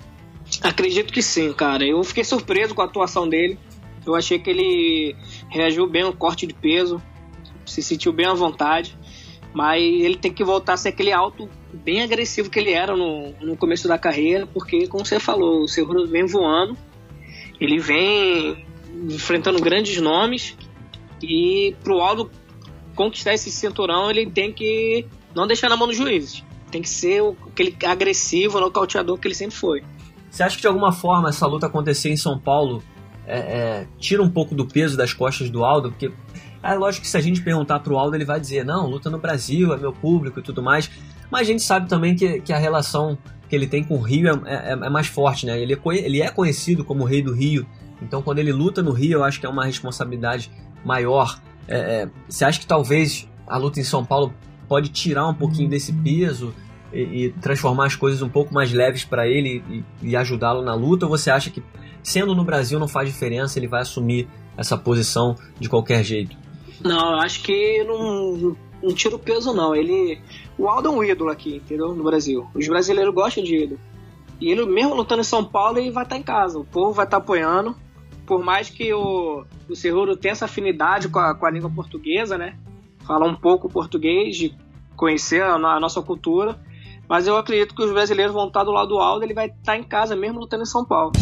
Acredito 0.63 1.13
que 1.13 1.23
sim, 1.23 1.53
cara. 1.53 1.85
Eu 1.85 2.03
fiquei 2.05 2.25
surpreso 2.25 2.75
com 2.75 2.83
a 2.83 2.85
atuação 2.85 3.29
dele. 3.29 3.59
Eu 4.05 4.15
achei 4.15 4.39
que 4.39 4.51
ele 4.51 5.17
reagiu 5.53 5.87
bem 5.87 6.03
ao 6.03 6.13
corte 6.13 6.47
de 6.47 6.55
peso, 6.55 7.01
se 7.67 7.83
sentiu 7.83 8.13
bem 8.13 8.27
à 8.27 8.33
vontade, 8.33 8.97
mas 9.53 9.83
ele 9.83 10.17
tem 10.17 10.33
que 10.33 10.43
voltar 10.43 10.73
a 10.73 10.77
ser 10.77 10.89
aquele 10.89 11.13
alto 11.13 11.49
bem 11.73 12.03
agressivo 12.03 12.49
que 12.49 12.59
ele 12.59 12.71
era 12.71 12.97
no, 12.97 13.33
no 13.41 13.57
começo 13.57 13.87
da 13.87 13.99
carreira, 13.99 14.47
porque, 14.47 14.87
como 14.89 15.05
você 15.05 15.21
falou, 15.21 15.63
o 15.63 15.69
Cerrudo 15.69 16.07
vem 16.07 16.25
voando, 16.25 16.77
ele 17.61 17.79
vem 17.79 18.65
enfrentando 19.11 19.61
grandes 19.61 20.01
nomes. 20.01 20.57
E 21.23 21.77
pro 21.85 22.01
Aldo 22.01 22.31
conquistar 22.95 23.35
esse 23.35 23.51
cinturão, 23.51 24.11
ele 24.11 24.27
tem 24.27 24.53
que 24.53 25.07
não 25.35 25.47
deixar 25.47 25.69
na 25.69 25.77
mão 25.77 25.87
dos 25.87 25.97
juízes. 25.97 26.43
Tem 26.71 26.83
que 26.83 26.89
ser 26.89 27.23
aquele 27.47 27.77
agressivo, 27.87 28.59
nocauteador 28.59 29.19
que 29.19 29.29
ele 29.29 29.35
sempre 29.35 29.55
foi. 29.55 29.85
Você 30.31 30.43
acha 30.43 30.57
que 30.57 30.63
de 30.63 30.67
alguma 30.67 30.93
forma 30.93 31.29
essa 31.29 31.47
luta 31.47 31.67
acontecer 31.67 32.11
em 32.11 32.17
São 32.17 32.39
Paulo 32.39 32.83
é, 33.27 33.39
é, 33.39 33.87
tira 33.99 34.23
um 34.23 34.31
pouco 34.31 34.55
do 34.55 34.67
peso 34.67 34.97
das 34.97 35.13
costas 35.13 35.51
do 35.51 35.65
Aldo? 35.65 35.91
Porque 35.91 36.11
é 36.63 36.75
lógico 36.75 37.05
que 37.05 37.11
se 37.11 37.17
a 37.17 37.21
gente 37.21 37.43
perguntar 37.43 37.81
pro 37.81 37.99
Aldo, 37.99 38.17
ele 38.17 38.25
vai 38.25 38.41
dizer: 38.41 38.65
não, 38.65 38.87
luta 38.87 39.11
no 39.11 39.19
Brasil, 39.19 39.73
é 39.73 39.77
meu 39.77 39.93
público 39.93 40.41
e 40.41 40.43
tudo 40.43 40.63
mais. 40.63 40.91
Mas 41.31 41.43
a 41.43 41.45
gente 41.45 41.63
sabe 41.63 41.89
também 41.89 42.15
que, 42.15 42.41
que 42.41 42.53
a 42.53 42.59
relação 42.59 43.17
que 43.49 43.57
ele 43.57 43.67
tem 43.67 43.83
com 43.85 43.95
o 43.95 44.01
Rio 44.01 44.29
é, 44.47 44.55
é, 44.55 44.73
é 44.73 44.91
mais 44.91 45.07
forte, 45.07 45.47
né? 45.47 45.61
Ele 45.61 45.75
é, 45.75 45.79
ele 45.99 46.21
é 46.21 46.31
conhecido 46.31 46.85
como 46.85 47.05
o 47.05 47.07
Rei 47.07 47.23
do 47.23 47.33
Rio 47.35 47.67
então, 48.03 48.21
quando 48.21 48.41
ele 48.41 48.53
luta 48.53 48.83
no 48.83 48.91
Rio, 48.91 49.19
eu 49.19 49.25
acho 49.25 49.39
que 49.39 49.47
é 49.47 49.49
uma 49.49 49.65
responsabilidade 49.65 50.51
maior. 50.85 51.41
É, 51.69 51.79
é, 51.79 52.09
você 52.29 52.45
acha 52.45 52.59
que 52.59 52.67
talvez 52.67 53.29
a 53.47 53.57
luta 53.57 53.81
em 53.81 53.85
São 53.85 54.05
Paulo 54.05 54.35
pode 54.69 54.89
tirar 54.89 55.29
um 55.29 55.35
pouquinho 55.35 55.69
desse 55.69 55.93
peso 55.93 56.53
e, 56.93 57.27
e 57.27 57.33
transformar 57.41 57.87
as 57.87 57.95
coisas 57.95 58.21
um 58.21 58.29
pouco 58.29 58.53
mais 58.53 58.73
leves 58.73 59.05
para 59.05 59.29
ele 59.29 59.63
e, 59.71 59.85
e 60.11 60.17
ajudá-lo 60.17 60.63
na 60.63 60.75
luta? 60.75 61.07
Ou 61.07 61.11
você 61.11 61.31
acha 61.31 61.49
que, 61.51 61.63
sendo 62.03 62.35
no 62.35 62.45
Brasil, 62.45 62.79
não 62.79 62.89
faz 62.89 63.09
diferença, 63.09 63.59
ele 63.59 63.69
vai 63.69 63.83
assumir 63.83 64.29
essa 64.57 64.77
posição 64.77 65.37
de 65.59 65.69
qualquer 65.69 66.03
jeito? 66.03 66.37
Não, 66.81 67.13
eu 67.13 67.19
acho 67.19 67.43
que 67.43 67.85
não, 67.85 68.57
não 68.83 68.95
tira 68.95 69.17
o 69.17 69.19
peso, 69.19 69.53
não. 69.53 69.75
Ele, 69.75 70.21
o 70.59 70.69
Aldo 70.69 70.89
é 70.89 70.91
um 70.91 71.05
ídolo 71.05 71.31
aqui, 71.31 71.57
entendeu? 71.57 71.95
No 71.95 72.05
Brasil. 72.05 72.47
Os 72.55 72.67
brasileiros 72.67 73.15
gostam 73.15 73.45
de 73.45 73.57
ídolo. 73.57 73.81
E 74.41 74.51
ele, 74.51 74.67
mesmo 74.67 74.95
lutando 74.95 75.21
em 75.21 75.25
São 75.25 75.45
Paulo, 75.45 75.79
ele 75.79 75.91
vai 75.91 76.03
estar 76.03 76.17
em 76.17 76.23
casa. 76.23 76.59
O 76.59 76.65
povo 76.65 76.93
vai 76.93 77.05
estar 77.05 77.19
apoiando 77.19 77.77
por 78.27 78.43
mais 78.43 78.71
que 78.71 78.93
o, 78.93 79.45
o 79.69 79.77
Cerrudo 79.77 80.17
tenha 80.17 80.33
essa 80.33 80.45
afinidade 80.47 81.09
com 81.09 81.19
a, 81.19 81.35
com 81.35 81.47
a 81.47 81.51
língua 81.51 81.71
portuguesa, 81.71 82.39
né? 82.39 82.57
Falar 83.07 83.27
um 83.27 83.35
pouco 83.35 83.69
português, 83.69 84.37
de 84.37 84.57
conhecer 84.97 85.43
a, 85.43 85.55
a, 85.55 85.81
nossa 85.81 86.01
cultura. 86.01 86.59
Mas 87.09 87.27
eu 87.27 87.37
acredito 87.37 87.75
que 87.75 87.83
os 87.83 87.93
brasileiros 87.93 88.33
vão 88.33 88.47
estar 88.47 88.65
do 88.65 88.71
lado 88.71 88.89
do 88.89 88.99
Aldo, 88.99 89.25
ele 89.25 89.35
vai 89.35 89.49
estar 89.49 89.77
em 89.77 89.83
casa 89.83 90.15
mesmo 90.17 90.41
lutando 90.41 90.63
em 90.63 90.67
São 90.67 90.85
Paulo. 90.85 91.13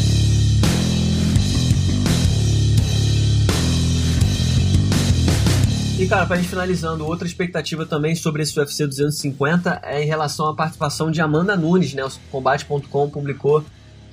E 6.01 6.07
cara, 6.07 6.25
pra 6.25 6.37
gente 6.37 6.49
finalizando, 6.49 7.05
outra 7.05 7.29
expectativa 7.29 7.85
também 7.85 8.15
sobre 8.15 8.43
esse 8.43 8.59
UFC 8.59 8.87
250 8.87 9.83
é 9.85 10.03
em 10.03 10.07
relação 10.07 10.47
à 10.47 10.55
participação 10.55 11.11
de 11.11 11.21
Amanda 11.21 11.55
Nunes, 11.55 11.93
né? 11.93 12.03
O 12.03 12.11
Combate.com 12.31 13.11
publicou 13.11 13.63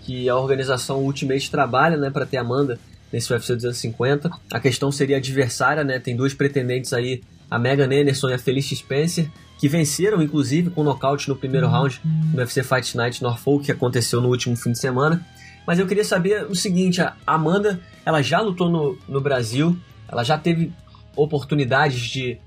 que 0.03 0.27
a 0.27 0.35
organização 0.35 0.99
Ultimate 0.99 1.49
trabalha 1.49 1.95
né, 1.95 2.09
para 2.09 2.25
ter 2.25 2.35
Amanda 2.35 2.77
nesse 3.09 3.31
UFC 3.31 3.55
250. 3.55 4.29
A 4.51 4.59
questão 4.59 4.91
seria 4.91 5.15
adversária, 5.15 5.81
né? 5.85 5.97
Tem 5.97 6.13
dois 6.13 6.33
pretendentes 6.33 6.91
aí, 6.91 7.23
a 7.49 7.57
Megan 7.57 7.85
Anderson 7.85 8.31
e 8.31 8.33
a 8.33 8.37
Felicia 8.37 8.75
Spencer, 8.75 9.31
que 9.57 9.69
venceram 9.69 10.21
inclusive 10.21 10.69
com 10.69 10.83
nocaute 10.83 11.29
no 11.29 11.37
primeiro 11.37 11.69
round 11.69 12.01
no 12.33 12.39
UFC 12.39 12.63
Fight 12.63 12.97
Night 12.97 13.23
Norfolk, 13.23 13.63
que 13.63 13.71
aconteceu 13.71 14.19
no 14.19 14.27
último 14.27 14.57
fim 14.57 14.73
de 14.73 14.79
semana. 14.79 15.25
Mas 15.65 15.79
eu 15.79 15.87
queria 15.87 16.03
saber 16.03 16.47
o 16.51 16.53
seguinte: 16.53 16.99
a 16.99 17.15
Amanda, 17.25 17.79
ela 18.05 18.21
já 18.21 18.41
lutou 18.41 18.69
no, 18.69 18.97
no 19.07 19.21
Brasil, 19.21 19.79
ela 20.09 20.25
já 20.25 20.37
teve 20.37 20.73
oportunidades 21.17 21.99
de, 21.99 22.37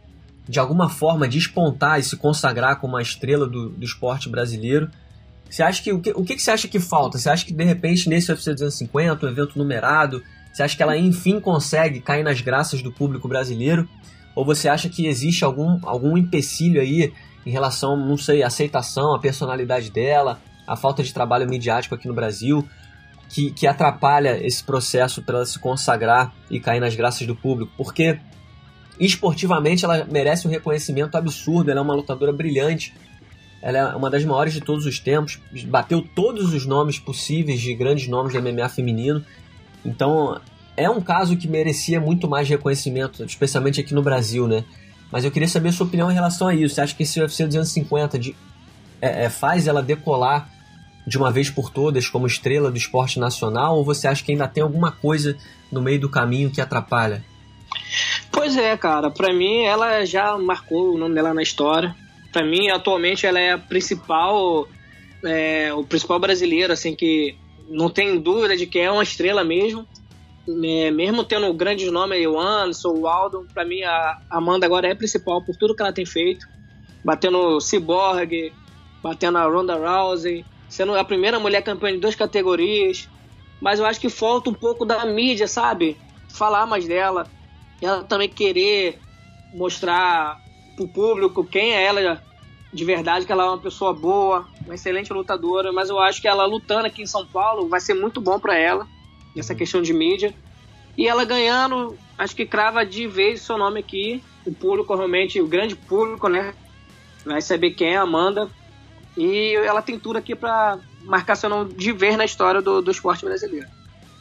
de 0.49 0.59
alguma 0.59 0.89
forma, 0.89 1.29
despontar 1.29 1.99
e 2.01 2.03
se 2.03 2.17
consagrar 2.17 2.81
como 2.81 2.95
uma 2.95 3.03
estrela 3.03 3.47
do, 3.47 3.71
do 3.71 3.85
esporte 3.85 4.29
brasileiro. 4.29 4.89
Você 5.49 5.63
acha 5.63 5.83
que 5.83 5.93
o, 5.93 6.01
que 6.01 6.11
o 6.13 6.25
que 6.25 6.39
você 6.39 6.51
acha 6.51 6.69
que 6.69 6.79
falta? 6.79 7.19
Você 7.19 7.29
acha 7.29 7.45
que 7.45 7.53
de 7.53 7.65
repente 7.65 8.09
nesse 8.09 8.31
UFC 8.31 8.53
250, 8.53 9.27
um 9.27 9.29
evento 9.29 9.59
numerado, 9.59 10.23
você 10.53 10.63
acha 10.63 10.77
que 10.77 10.83
ela 10.83 10.97
enfim 10.97 11.41
consegue 11.41 12.01
cair 12.01 12.23
nas 12.23 12.41
graças 12.41 12.83
do 12.83 12.93
público 12.93 13.29
brasileiro? 13.29 13.89
Ou 14.35 14.45
você 14.45 14.69
acha 14.69 14.89
que 14.89 15.07
existe 15.07 15.45
algum, 15.45 15.79
algum 15.83 16.17
empecilho 16.17 16.81
aí 16.81 17.13
em 17.45 17.51
relação, 17.51 17.97
não 17.97 18.17
sei, 18.17 18.43
à 18.43 18.47
aceitação, 18.47 19.15
à 19.15 19.19
personalidade 19.19 19.91
dela, 19.91 20.41
a 20.67 20.77
falta 20.77 21.03
de 21.03 21.13
trabalho 21.13 21.49
midiático 21.49 21.95
aqui 21.95 22.07
no 22.07 22.15
Brasil, 22.15 22.67
que, 23.29 23.51
que 23.53 23.67
atrapalha 23.67 24.45
esse 24.45 24.63
processo 24.63 25.23
para 25.23 25.37
ela 25.37 25.47
se 25.47 25.59
consagrar 25.59 26.33
e 26.51 26.61
cair 26.61 26.81
nas 26.81 26.95
graças 26.95 27.27
do 27.27 27.35
público? 27.35 27.73
Porque 27.77 28.19
esportivamente 29.07 29.85
ela 29.85 30.07
merece 30.11 30.47
um 30.47 30.51
reconhecimento 30.51 31.17
absurdo, 31.17 31.71
ela 31.71 31.81
é 31.81 31.83
uma 31.83 31.95
lutadora 31.95 32.33
brilhante, 32.33 32.95
ela 33.63 33.79
é 33.79 33.97
uma 33.97 34.11
das 34.11 34.25
maiores 34.25 34.53
de 34.53 34.61
todos 34.61 34.87
os 34.87 34.99
tempos, 34.99 35.39
bateu 35.67 36.07
todos 36.15 36.53
os 36.53 36.67
nomes 36.67 36.99
possíveis 36.99 37.61
de 37.61 37.75
grandes 37.75 38.09
nomes 38.09 38.33
do 38.33 38.43
MMA 38.43 38.69
feminino. 38.69 39.25
Então, 39.85 40.41
é 40.77 40.89
um 40.89 41.01
caso 41.01 41.37
que 41.37 41.49
merecia 41.49 42.01
muito 42.01 42.29
mais 42.29 42.49
reconhecimento, 42.49 43.25
especialmente 43.25 43.81
aqui 43.81 43.95
no 43.95 44.03
Brasil, 44.03 44.47
né? 44.47 44.65
Mas 45.11 45.25
eu 45.25 45.31
queria 45.31 45.49
saber 45.49 45.71
a 45.71 45.73
sua 45.73 45.87
opinião 45.87 46.11
em 46.11 46.15
relação 46.15 46.49
a 46.49 46.55
isso. 46.55 46.75
Você 46.75 46.81
acha 46.81 46.95
que 46.95 47.03
esse 47.03 47.21
UFC 47.21 47.45
250 47.45 48.19
de, 48.19 48.37
é, 49.01 49.25
é, 49.25 49.31
faz 49.31 49.67
ela 49.67 49.83
decolar 49.83 50.49
de 51.07 51.19
uma 51.19 51.33
vez 51.33 51.51
por 51.51 51.71
todas 51.71 52.09
como 52.09 52.27
estrela 52.27 52.71
do 52.71 52.77
esporte 52.77 53.19
nacional 53.19 53.77
ou 53.77 53.85
você 53.85 54.07
acha 54.07 54.23
que 54.23 54.31
ainda 54.31 54.47
tem 54.47 54.63
alguma 54.63 54.93
coisa 54.93 55.37
no 55.73 55.83
meio 55.83 56.01
do 56.01 56.09
caminho 56.09 56.51
que 56.51 56.61
atrapalha? 56.61 57.25
Pois 58.31 58.57
é, 58.57 58.77
cara. 58.77 59.11
Para 59.11 59.33
mim, 59.33 59.63
ela 59.63 60.05
já 60.05 60.37
marcou 60.39 60.95
o 60.95 60.99
nome 60.99 61.15
dela 61.15 61.35
na 61.35 61.43
história. 61.43 61.95
Para 62.33 62.45
mim, 62.45 62.69
atualmente, 62.69 63.27
ela 63.27 63.41
é 63.41 63.53
a 63.53 63.59
principal, 63.59 64.69
é, 65.25 65.73
o 65.75 65.85
principal 65.85 66.19
brasileiro, 66.19 66.73
assim 66.73 66.95
que 66.95 67.37
não 67.69 67.89
tem 67.89 68.21
dúvida 68.21 68.57
de 68.57 68.67
que 68.67 68.79
é 68.79 68.91
uma 68.91 69.03
estrela 69.03 69.45
mesmo. 69.45 69.87
É, 70.49 70.91
mesmo 70.91 71.23
tendo 71.23 71.53
grandes 71.53 71.91
nomes 71.93 72.27
o 72.27 72.39
Anderson, 72.39 72.95
o 72.97 73.07
Aldo, 73.07 73.47
pra 73.53 73.65
mim 73.65 73.83
a 73.83 74.19
Amanda 74.31 74.67
agora 74.67 74.89
é 74.89 74.95
principal 74.95 75.43
por 75.45 75.55
tudo 75.57 75.75
que 75.75 75.83
ela 75.83 75.93
tem 75.93 76.07
feito. 76.07 76.47
Batendo 77.05 77.61
Cyborg, 77.61 78.53
batendo 79.03 79.39
a 79.39 79.45
Ronda 79.45 79.77
Rousey, 79.77 80.45
sendo 80.69 80.95
a 80.97 81.05
primeira 81.05 81.39
mulher 81.39 81.63
campeã 81.63 81.93
de 81.93 81.99
duas 81.99 82.15
categorias. 82.15 83.09
Mas 83.61 83.79
eu 83.79 83.87
acho 83.87 84.01
que 84.01 84.09
falta 84.09 84.51
um 84.51 84.55
pouco 84.55 84.85
da 84.85 85.05
mídia, 85.05 85.47
sabe? 85.47 85.97
Falar 86.29 86.67
mais 86.67 86.87
dela. 86.87 87.27
Ela 87.81 88.05
também 88.05 88.29
querer 88.29 88.99
mostrar 89.55 90.41
pro 90.77 90.89
público 90.89 91.45
quem 91.45 91.73
é 91.73 91.85
ela 91.85 92.23
de 92.73 92.85
verdade 92.85 93.27
que 93.27 93.33
ela 93.33 93.45
é 93.45 93.49
uma 93.49 93.59
pessoa 93.59 93.93
boa, 93.93 94.47
uma 94.65 94.75
excelente 94.75 95.13
lutadora, 95.13 95.73
mas 95.73 95.91
eu 95.91 95.99
acho 95.99 96.21
que 96.21 96.29
ela 96.29 96.47
lutando 96.47 96.87
aqui 96.87 97.03
em 97.03 97.07
São 97.07 97.27
Paulo 97.27 97.69
vai 97.69 97.81
ser 97.81 97.95
muito 97.95 98.21
bom 98.21 98.39
para 98.39 98.57
ela, 98.57 98.87
essa 99.37 99.55
questão 99.55 99.83
de 99.83 99.93
mídia. 99.93 100.33
E 100.97 101.09
ela 101.09 101.25
ganhando, 101.25 101.97
acho 102.17 102.37
que 102.37 102.47
crava 102.47 102.85
de 102.85 103.07
vez 103.07 103.43
seu 103.43 103.59
nome 103.59 103.81
aqui. 103.81 104.23
O 104.47 104.53
público, 104.53 104.95
realmente, 104.95 105.41
o 105.41 105.47
grande 105.47 105.75
público, 105.75 106.29
né? 106.29 106.55
Vai 107.25 107.41
saber 107.41 107.73
quem 107.73 107.95
é 107.95 107.97
a 107.97 108.03
Amanda. 108.03 108.49
E 109.17 109.55
ela 109.55 109.83
tem 109.83 109.99
tudo 109.99 110.17
aqui 110.17 110.35
para 110.35 110.79
marcar 111.03 111.37
seu 111.37 111.49
nome 111.49 111.75
de 111.75 111.93
vez 111.93 112.17
na 112.17 112.25
história 112.25 112.63
do, 112.63 112.81
do 112.81 112.91
esporte 112.91 113.25
brasileiro. 113.25 113.67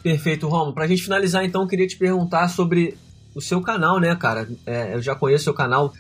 Perfeito, 0.01 0.47
Romo. 0.47 0.73
Pra 0.73 0.87
gente 0.87 1.03
finalizar, 1.03 1.43
então, 1.43 1.67
queria 1.67 1.87
te 1.87 1.97
perguntar 1.97 2.47
sobre 2.47 2.97
o 3.39 3.41
seu 3.41 3.61
canal, 3.61 3.99
né, 3.99 4.15
cara? 4.15 4.47
É, 4.65 4.95
eu 4.95 5.01
já 5.01 5.15
conheço 5.15 5.43
o 5.43 5.45
seu 5.45 5.53
canal 5.53 5.93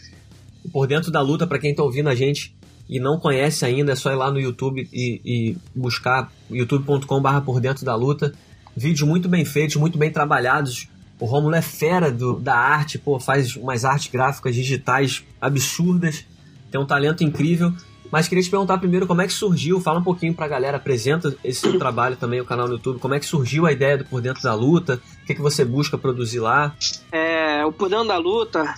por 0.71 0.85
Dentro 0.85 1.09
da 1.09 1.21
Luta, 1.21 1.47
para 1.47 1.57
quem 1.57 1.71
está 1.71 1.81
ouvindo 1.81 2.09
a 2.09 2.15
gente 2.15 2.53
e 2.87 2.99
não 2.99 3.19
conhece 3.19 3.63
ainda, 3.65 3.93
é 3.93 3.95
só 3.95 4.11
ir 4.11 4.15
lá 4.15 4.29
no 4.29 4.39
YouTube 4.39 4.87
e, 4.91 5.21
e 5.23 5.57
buscar 5.75 6.31
youtube.com.br 6.49 7.41
Por 7.45 7.61
Dentro 7.61 7.85
da 7.85 7.95
Luta. 7.95 8.33
Vídeos 8.75 9.07
muito 9.07 9.29
bem 9.29 9.45
feitos, 9.45 9.77
muito 9.77 9.97
bem 9.97 10.11
trabalhados. 10.11 10.87
O 11.19 11.25
Romulo 11.25 11.55
é 11.55 11.61
fera 11.61 12.11
do, 12.11 12.39
da 12.39 12.55
arte, 12.55 12.97
pô, 12.97 13.19
faz 13.19 13.55
umas 13.55 13.85
artes 13.85 14.11
gráficas 14.11 14.55
digitais 14.55 15.23
absurdas, 15.39 16.25
tem 16.71 16.81
um 16.81 16.85
talento 16.85 17.23
incrível. 17.23 17.73
Mas 18.11 18.27
queria 18.27 18.43
te 18.43 18.49
perguntar 18.49 18.77
primeiro 18.77 19.05
como 19.05 19.21
é 19.21 19.27
que 19.27 19.33
surgiu, 19.33 19.79
fala 19.79 19.99
um 19.99 20.03
pouquinho 20.03 20.33
pra 20.33 20.47
galera, 20.47 20.77
apresenta 20.77 21.35
esse 21.43 21.61
seu 21.61 21.77
trabalho 21.77 22.15
também, 22.15 22.41
o 22.41 22.45
canal 22.45 22.67
no 22.67 22.73
YouTube, 22.73 22.99
como 22.99 23.13
é 23.13 23.19
que 23.19 23.25
surgiu 23.25 23.65
a 23.65 23.71
ideia 23.71 23.97
do 23.97 24.05
Por 24.05 24.21
Dentro 24.21 24.41
da 24.41 24.53
Luta, 24.53 25.01
o 25.23 25.25
que, 25.25 25.35
que 25.35 25.41
você 25.41 25.63
busca 25.63 25.97
produzir 25.97 26.39
lá? 26.39 26.75
É, 27.11 27.63
o 27.65 27.71
Por 27.71 27.89
Dentro 27.89 28.07
da 28.07 28.17
Luta 28.17 28.75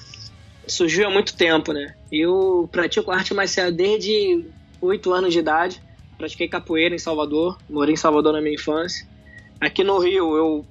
surgiu 0.67 1.07
há 1.07 1.11
muito 1.11 1.35
tempo, 1.35 1.73
né? 1.73 1.95
Eu 2.11 2.67
pratico 2.71 3.11
arte 3.11 3.33
marcial 3.33 3.71
desde 3.71 4.45
8 4.81 5.13
anos 5.13 5.33
de 5.33 5.39
idade. 5.39 5.81
Pratiquei 6.17 6.47
capoeira 6.47 6.93
em 6.93 6.99
Salvador, 6.99 7.57
morei 7.69 7.93
em 7.93 7.97
Salvador 7.97 8.33
na 8.33 8.41
minha 8.41 8.55
infância. 8.55 9.07
Aqui 9.59 9.83
no 9.83 9.97
Rio, 9.99 10.35
eu 10.35 10.65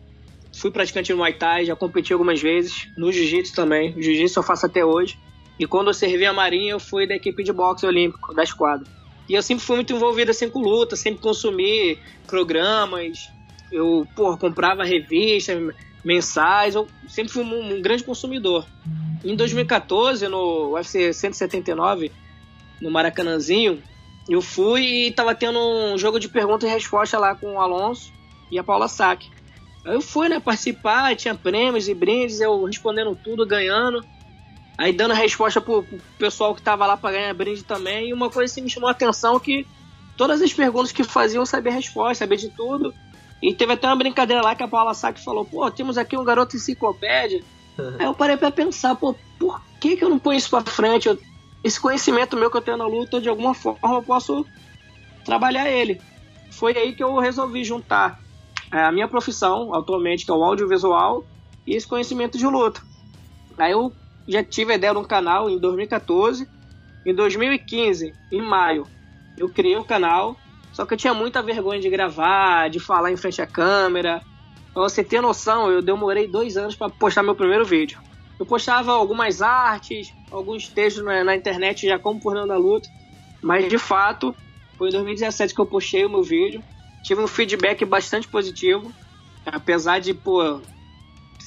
fui 0.53 0.70
praticante 0.70 1.09
de 1.09 1.14
Muay 1.14 1.33
Thai, 1.33 1.64
já 1.64 1.77
competi 1.77 2.12
algumas 2.12 2.40
vezes. 2.40 2.88
No 2.96 3.12
Jiu-Jitsu 3.12 3.55
também. 3.55 3.92
Jiu-Jitsu 4.01 4.38
eu 4.38 4.42
faço 4.42 4.66
até 4.66 4.85
hoje. 4.85 5.18
E 5.61 5.66
quando 5.66 5.88
eu 5.88 5.94
servi 5.94 6.25
a 6.25 6.33
Marinha, 6.33 6.73
eu 6.73 6.81
fui 6.81 7.07
da 7.07 7.14
equipe 7.14 7.44
de 7.44 7.53
boxe 7.53 7.85
olímpico, 7.85 8.33
da 8.33 8.42
esquadra. 8.42 8.87
E 9.29 9.35
eu 9.35 9.42
sempre 9.42 9.62
fui 9.62 9.77
muito 9.77 9.92
envolvido 9.92 10.31
assim 10.31 10.49
com 10.49 10.59
luta, 10.59 10.96
sempre 10.96 11.20
consumi 11.20 11.99
programas. 12.27 13.29
Eu, 13.70 14.09
pô, 14.16 14.38
comprava 14.38 14.85
revistas 14.85 15.75
mensais, 16.03 16.75
eu 16.75 16.88
sempre 17.07 17.31
fui 17.31 17.44
um, 17.44 17.75
um 17.75 17.83
grande 17.83 18.03
consumidor. 18.03 18.66
Em 19.23 19.37
2014, 19.37 20.27
no 20.29 20.73
UFC 20.73 21.12
179, 21.12 22.11
no 22.81 22.90
Maracanãzinho, 22.90 23.83
eu 24.27 24.40
fui 24.40 25.09
e 25.09 25.12
tava 25.12 25.35
tendo 25.35 25.59
um 25.59 25.99
jogo 25.99 26.18
de 26.18 26.31
pergunta 26.31 26.66
e 26.66 26.70
resposta 26.70 27.18
lá 27.18 27.35
com 27.35 27.57
o 27.57 27.61
Alonso 27.61 28.11
e 28.51 28.59
a 28.59 28.64
Paula 28.64 28.88
Sack. 28.88 29.29
Aí 29.85 29.92
eu 29.92 30.01
fui, 30.01 30.31
né, 30.31 30.40
participar, 30.40 31.14
tinha 31.16 31.35
prêmios 31.35 31.87
e 31.87 31.92
brindes, 31.92 32.40
eu 32.40 32.64
respondendo 32.64 33.14
tudo, 33.14 33.46
ganhando. 33.46 34.03
Aí 34.81 34.95
dando 34.95 35.11
a 35.11 35.14
resposta 35.14 35.61
pro, 35.61 35.83
pro 35.83 36.01
pessoal 36.16 36.55
que 36.55 36.62
tava 36.62 36.87
lá 36.87 36.97
para 36.97 37.12
ganhar 37.12 37.35
brinde 37.35 37.62
também. 37.62 38.09
E 38.09 38.14
uma 38.14 38.31
coisa 38.31 38.51
assim 38.51 38.62
me 38.62 38.71
chamou 38.71 38.88
a 38.88 38.93
atenção 38.93 39.38
que 39.38 39.66
todas 40.16 40.40
as 40.40 40.55
perguntas 40.55 40.90
que 40.90 41.05
faziam 41.05 41.43
eu 41.43 41.47
sabia 41.47 41.71
a 41.71 41.75
resposta, 41.75 42.25
sabia 42.25 42.38
de 42.38 42.49
tudo. 42.49 42.95
E 43.43 43.53
teve 43.53 43.75
até 43.75 43.87
uma 43.87 43.97
brincadeira 43.97 44.43
lá 44.43 44.55
que 44.55 44.62
a 44.62 44.69
Paula 44.69 44.95
Sack 44.95 45.23
falou: 45.23 45.45
pô, 45.45 45.71
temos 45.71 45.99
aqui 45.99 46.16
um 46.16 46.25
garoto 46.25 46.57
enciclopédia. 46.57 47.45
Aí 47.99 48.07
eu 48.07 48.14
parei 48.14 48.38
pra 48.38 48.51
pensar: 48.51 48.95
pô, 48.95 49.14
por 49.38 49.61
que, 49.79 49.99
que 49.99 50.05
eu 50.05 50.09
não 50.09 50.19
ponho 50.19 50.38
isso 50.38 50.49
pra 50.49 50.62
frente? 50.62 51.09
Eu, 51.09 51.19
esse 51.62 51.79
conhecimento 51.79 52.35
meu 52.35 52.51
que 52.51 52.57
eu 52.57 52.62
tenho 52.62 52.79
na 52.79 52.87
luta, 52.87 53.21
de 53.21 53.29
alguma 53.29 53.53
forma 53.53 53.97
eu 53.97 54.03
posso 54.03 54.47
trabalhar 55.27 55.71
ele. 55.71 56.01
Foi 56.53 56.75
aí 56.75 56.95
que 56.95 57.05
eu 57.05 57.19
resolvi 57.19 57.64
juntar 57.64 58.19
é, 58.73 58.83
a 58.83 58.90
minha 58.90 59.07
profissão 59.07 59.75
atualmente, 59.75 60.25
que 60.25 60.31
é 60.31 60.35
o 60.35 60.43
audiovisual, 60.43 61.23
e 61.66 61.77
esse 61.77 61.87
conhecimento 61.87 62.38
de 62.38 62.47
luta. 62.47 62.81
Aí 63.59 63.73
eu 63.73 63.93
já 64.31 64.43
tive 64.43 64.73
a 64.73 64.77
ideia 64.77 64.93
de 64.93 64.99
um 64.99 65.05
canal 65.05 65.51
em 65.51 65.59
2014. 65.59 66.49
Em 67.05 67.14
2015, 67.14 68.14
em 68.31 68.43
maio, 68.43 68.87
eu 69.37 69.49
criei 69.49 69.77
o 69.77 69.85
canal 69.85 70.37
só 70.73 70.87
que 70.87 70.95
eu 70.95 70.99
tinha 70.99 71.14
muita 71.14 71.43
vergonha 71.43 71.81
de 71.81 71.90
gravar, 71.90 72.71
de 72.71 72.79
falar 72.79 73.11
em 73.11 73.16
frente 73.16 73.43
à 73.43 73.47
câmera. 73.47 74.23
Pra 74.73 74.83
você 74.83 75.03
ter 75.03 75.21
noção, 75.21 75.71
eu 75.71 75.83
demorei 75.83 76.29
dois 76.29 76.57
anos 76.57 76.77
para 76.77 76.88
postar 76.90 77.23
meu 77.23 77.35
primeiro 77.35 77.64
vídeo. 77.64 77.99
Eu 78.38 78.47
postava 78.47 78.93
algumas 78.93 79.43
artes, 79.43 80.12
alguns 80.31 80.69
textos 80.69 81.05
na, 81.05 81.25
na 81.25 81.37
internet 81.37 81.87
já 81.87 81.99
como 81.99 82.21
por 82.21 82.35
da 82.47 82.57
luta, 82.57 82.88
mas 83.43 83.69
de 83.69 83.77
fato 83.79 84.35
foi 84.79 84.88
em 84.88 84.93
2017 84.93 85.55
que 85.55 85.61
eu 85.61 85.66
postei 85.66 86.05
o 86.05 86.11
meu 86.11 86.23
vídeo. 86.23 86.62
Tive 87.03 87.21
um 87.21 87.27
feedback 87.27 87.85
bastante 87.85 88.29
positivo, 88.29 88.90
apesar 89.45 89.99
de 89.99 90.14
pô, 90.14 90.61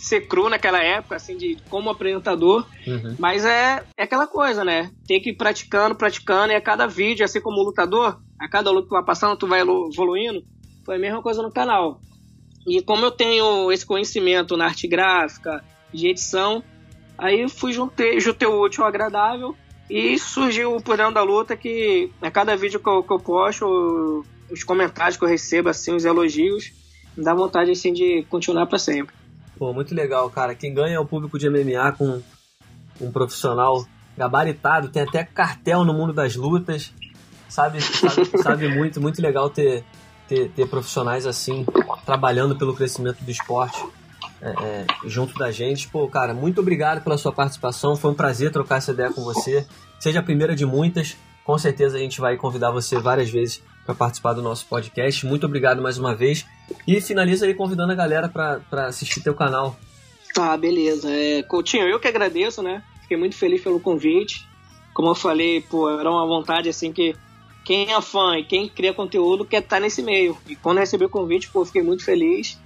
ser 0.03 0.27
cru 0.27 0.49
naquela 0.49 0.83
época, 0.83 1.15
assim, 1.15 1.37
de 1.37 1.57
como 1.69 1.89
apresentador. 1.89 2.67
Uhum. 2.85 3.15
Mas 3.17 3.45
é, 3.45 3.83
é 3.97 4.03
aquela 4.03 4.27
coisa, 4.27 4.63
né? 4.63 4.91
Tem 5.07 5.21
que 5.21 5.29
ir 5.29 5.35
praticando, 5.35 5.95
praticando, 5.95 6.51
e 6.51 6.55
a 6.55 6.61
cada 6.61 6.85
vídeo, 6.85 7.23
assim 7.23 7.39
como 7.39 7.63
lutador, 7.63 8.19
a 8.37 8.49
cada 8.49 8.69
luta 8.69 8.87
que 8.87 8.93
vai 8.93 9.03
passando, 9.03 9.37
tu 9.37 9.47
vai 9.47 9.61
evoluindo. 9.61 10.43
Foi 10.85 10.97
a 10.97 10.99
mesma 10.99 11.21
coisa 11.21 11.41
no 11.41 11.51
canal. 11.51 12.01
E 12.67 12.81
como 12.81 13.05
eu 13.05 13.11
tenho 13.11 13.71
esse 13.71 13.85
conhecimento 13.85 14.57
na 14.57 14.65
arte 14.65 14.87
gráfica, 14.87 15.63
de 15.93 16.07
edição, 16.07 16.63
aí 17.17 17.47
fui 17.47 17.71
juntei, 17.71 18.19
juntei 18.19 18.47
o 18.47 18.61
útil 18.61 18.83
ao 18.83 18.89
agradável 18.89 19.55
e 19.89 20.17
surgiu 20.17 20.75
o 20.75 20.81
Purão 20.81 21.13
da 21.13 21.21
Luta 21.21 21.55
que 21.55 22.09
a 22.21 22.31
cada 22.31 22.55
vídeo 22.55 22.79
que 22.79 22.89
eu, 22.89 23.03
que 23.03 23.13
eu 23.13 23.19
posto, 23.19 24.25
os 24.49 24.63
comentários 24.63 25.17
que 25.17 25.23
eu 25.23 25.29
recebo, 25.29 25.69
assim, 25.69 25.93
os 25.93 26.03
elogios, 26.03 26.71
me 27.15 27.23
dá 27.23 27.33
vontade 27.33 27.71
assim 27.71 27.93
de 27.93 28.25
continuar 28.29 28.65
para 28.65 28.79
sempre. 28.79 29.22
Pô, 29.63 29.71
muito 29.71 29.95
legal, 29.95 30.29
cara. 30.29 30.53
Quem 30.53 30.73
ganha 30.73 30.97
é 30.97 30.99
o 30.99 31.05
público 31.05 31.39
de 31.39 31.49
MMA 31.49 31.93
com 31.93 32.21
um 32.99 33.09
profissional 33.13 33.85
gabaritado, 34.17 34.89
tem 34.89 35.03
até 35.03 35.23
cartel 35.23 35.85
no 35.85 35.93
mundo 35.93 36.11
das 36.11 36.35
lutas. 36.35 36.93
Sabe, 37.47 37.79
sabe, 37.79 38.25
sabe 38.43 38.67
muito, 38.67 38.99
muito 38.99 39.21
legal 39.21 39.49
ter, 39.49 39.85
ter, 40.27 40.49
ter 40.49 40.67
profissionais 40.67 41.25
assim, 41.25 41.65
trabalhando 42.05 42.57
pelo 42.57 42.75
crescimento 42.75 43.23
do 43.23 43.31
esporte 43.31 43.81
é, 44.41 44.49
é, 44.49 44.85
junto 45.05 45.33
da 45.35 45.49
gente. 45.49 45.87
Pô, 45.87 46.09
cara, 46.09 46.33
muito 46.33 46.59
obrigado 46.59 47.01
pela 47.01 47.17
sua 47.17 47.31
participação. 47.31 47.95
Foi 47.95 48.11
um 48.11 48.15
prazer 48.15 48.51
trocar 48.51 48.79
essa 48.79 48.91
ideia 48.91 49.13
com 49.13 49.23
você. 49.23 49.65
Seja 49.97 50.19
a 50.19 50.23
primeira 50.23 50.57
de 50.57 50.65
muitas. 50.65 51.15
Com 51.45 51.57
certeza 51.57 51.95
a 51.95 52.01
gente 52.01 52.19
vai 52.19 52.35
convidar 52.35 52.69
você 52.71 52.99
várias 52.99 53.29
vezes 53.29 53.63
para 53.85 53.95
participar 53.95 54.33
do 54.33 54.41
nosso 54.41 54.65
podcast. 54.65 55.25
Muito 55.25 55.45
obrigado 55.45 55.81
mais 55.81 55.97
uma 55.97 56.15
vez. 56.15 56.45
E 56.87 56.99
finaliza 57.01 57.45
aí 57.45 57.53
convidando 57.53 57.91
a 57.91 57.95
galera 57.95 58.29
para 58.29 58.87
assistir 58.87 59.21
teu 59.21 59.33
canal. 59.33 59.75
Tá, 60.33 60.55
beleza. 60.57 61.09
É, 61.11 61.43
Coutinho, 61.43 61.87
eu 61.87 61.99
que 61.99 62.07
agradeço, 62.07 62.61
né? 62.61 62.83
Fiquei 63.01 63.17
muito 63.17 63.35
feliz 63.35 63.61
pelo 63.61 63.79
convite. 63.79 64.47
Como 64.93 65.09
eu 65.09 65.15
falei, 65.15 65.61
pô, 65.61 65.89
era 65.89 66.09
uma 66.09 66.25
vontade 66.25 66.69
assim 66.69 66.91
que 66.91 67.15
quem 67.63 67.91
é 67.91 68.01
fã 68.01 68.37
e 68.37 68.43
quem 68.43 68.67
cria 68.67 68.93
conteúdo 68.93 69.45
quer 69.45 69.61
estar 69.61 69.77
tá 69.77 69.79
nesse 69.79 70.01
meio. 70.01 70.37
E 70.47 70.55
quando 70.55 70.79
recebi 70.79 71.05
o 71.05 71.09
convite, 71.09 71.49
pô, 71.49 71.65
fiquei 71.65 71.81
muito 71.81 72.03
feliz. 72.03 72.59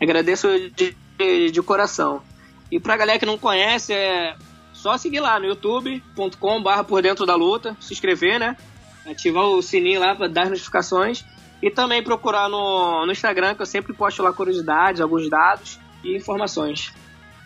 Agradeço 0.00 0.48
de, 0.70 0.96
de, 1.18 1.50
de 1.50 1.62
coração. 1.62 2.22
E 2.70 2.80
pra 2.80 2.96
galera 2.96 3.18
que 3.18 3.26
não 3.26 3.38
conhece, 3.38 3.92
é 3.92 4.34
só 4.72 4.96
seguir 4.96 5.20
lá 5.20 5.38
no 5.38 5.46
youtube.com/barra 5.46 6.84
por 6.84 7.02
dentro 7.02 7.26
da 7.26 7.34
luta, 7.34 7.76
se 7.80 7.92
inscrever, 7.92 8.40
né? 8.40 8.56
Ativar 9.06 9.44
o 9.44 9.62
sininho 9.62 10.00
lá 10.00 10.14
para 10.14 10.28
dar 10.28 10.48
notificações. 10.48 11.24
E 11.62 11.70
também 11.70 12.02
procurar 12.02 12.48
no, 12.48 13.06
no 13.06 13.12
Instagram, 13.12 13.54
que 13.54 13.62
eu 13.62 13.66
sempre 13.66 13.92
posto 13.92 14.22
lá 14.22 14.32
curiosidades, 14.32 15.00
alguns 15.00 15.30
dados 15.30 15.78
e 16.02 16.16
informações. 16.16 16.92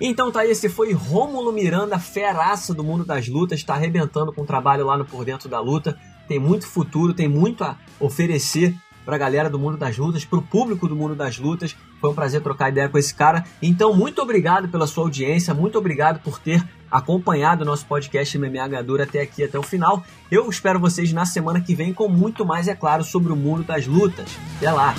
Então 0.00 0.30
tá, 0.30 0.46
esse 0.46 0.68
foi 0.68 0.92
Rômulo 0.92 1.52
Miranda, 1.52 1.98
feraça 1.98 2.74
do 2.74 2.84
mundo 2.84 3.04
das 3.04 3.28
lutas, 3.28 3.58
está 3.58 3.74
arrebentando 3.74 4.32
com 4.32 4.42
o 4.42 4.46
trabalho 4.46 4.84
lá 4.84 4.96
no 4.96 5.04
Por 5.04 5.24
Dentro 5.24 5.48
da 5.48 5.58
Luta. 5.60 5.98
Tem 6.28 6.38
muito 6.38 6.66
futuro, 6.66 7.14
tem 7.14 7.28
muito 7.28 7.64
a 7.64 7.76
oferecer 8.00 8.74
para 9.06 9.14
a 9.14 9.18
galera 9.18 9.48
do 9.48 9.58
mundo 9.58 9.78
das 9.78 9.96
lutas, 9.96 10.24
para 10.24 10.38
o 10.38 10.42
público 10.42 10.88
do 10.88 10.96
mundo 10.96 11.14
das 11.14 11.38
lutas. 11.38 11.76
Foi 12.00 12.10
um 12.10 12.14
prazer 12.14 12.42
trocar 12.42 12.70
ideia 12.70 12.88
com 12.88 12.98
esse 12.98 13.14
cara. 13.14 13.44
Então, 13.60 13.94
muito 13.94 14.20
obrigado 14.22 14.68
pela 14.68 14.86
sua 14.86 15.04
audiência, 15.04 15.54
muito 15.54 15.78
obrigado 15.78 16.20
por 16.20 16.38
ter 16.38 16.64
acompanhado 16.90 17.62
o 17.62 17.66
nosso 17.66 17.84
podcast 17.86 18.38
Ganhador 18.38 19.00
até 19.00 19.20
aqui, 19.20 19.42
até 19.42 19.58
o 19.58 19.62
final. 19.62 20.04
Eu 20.30 20.48
espero 20.48 20.78
vocês 20.78 21.12
na 21.12 21.26
semana 21.26 21.60
que 21.60 21.74
vem 21.74 21.92
com 21.92 22.08
muito 22.08 22.44
mais, 22.44 22.68
é 22.68 22.74
claro, 22.74 23.02
sobre 23.02 23.32
o 23.32 23.36
mundo 23.36 23.64
das 23.64 23.86
lutas. 23.86 24.28
Até 24.56 24.70
lá! 24.70 24.94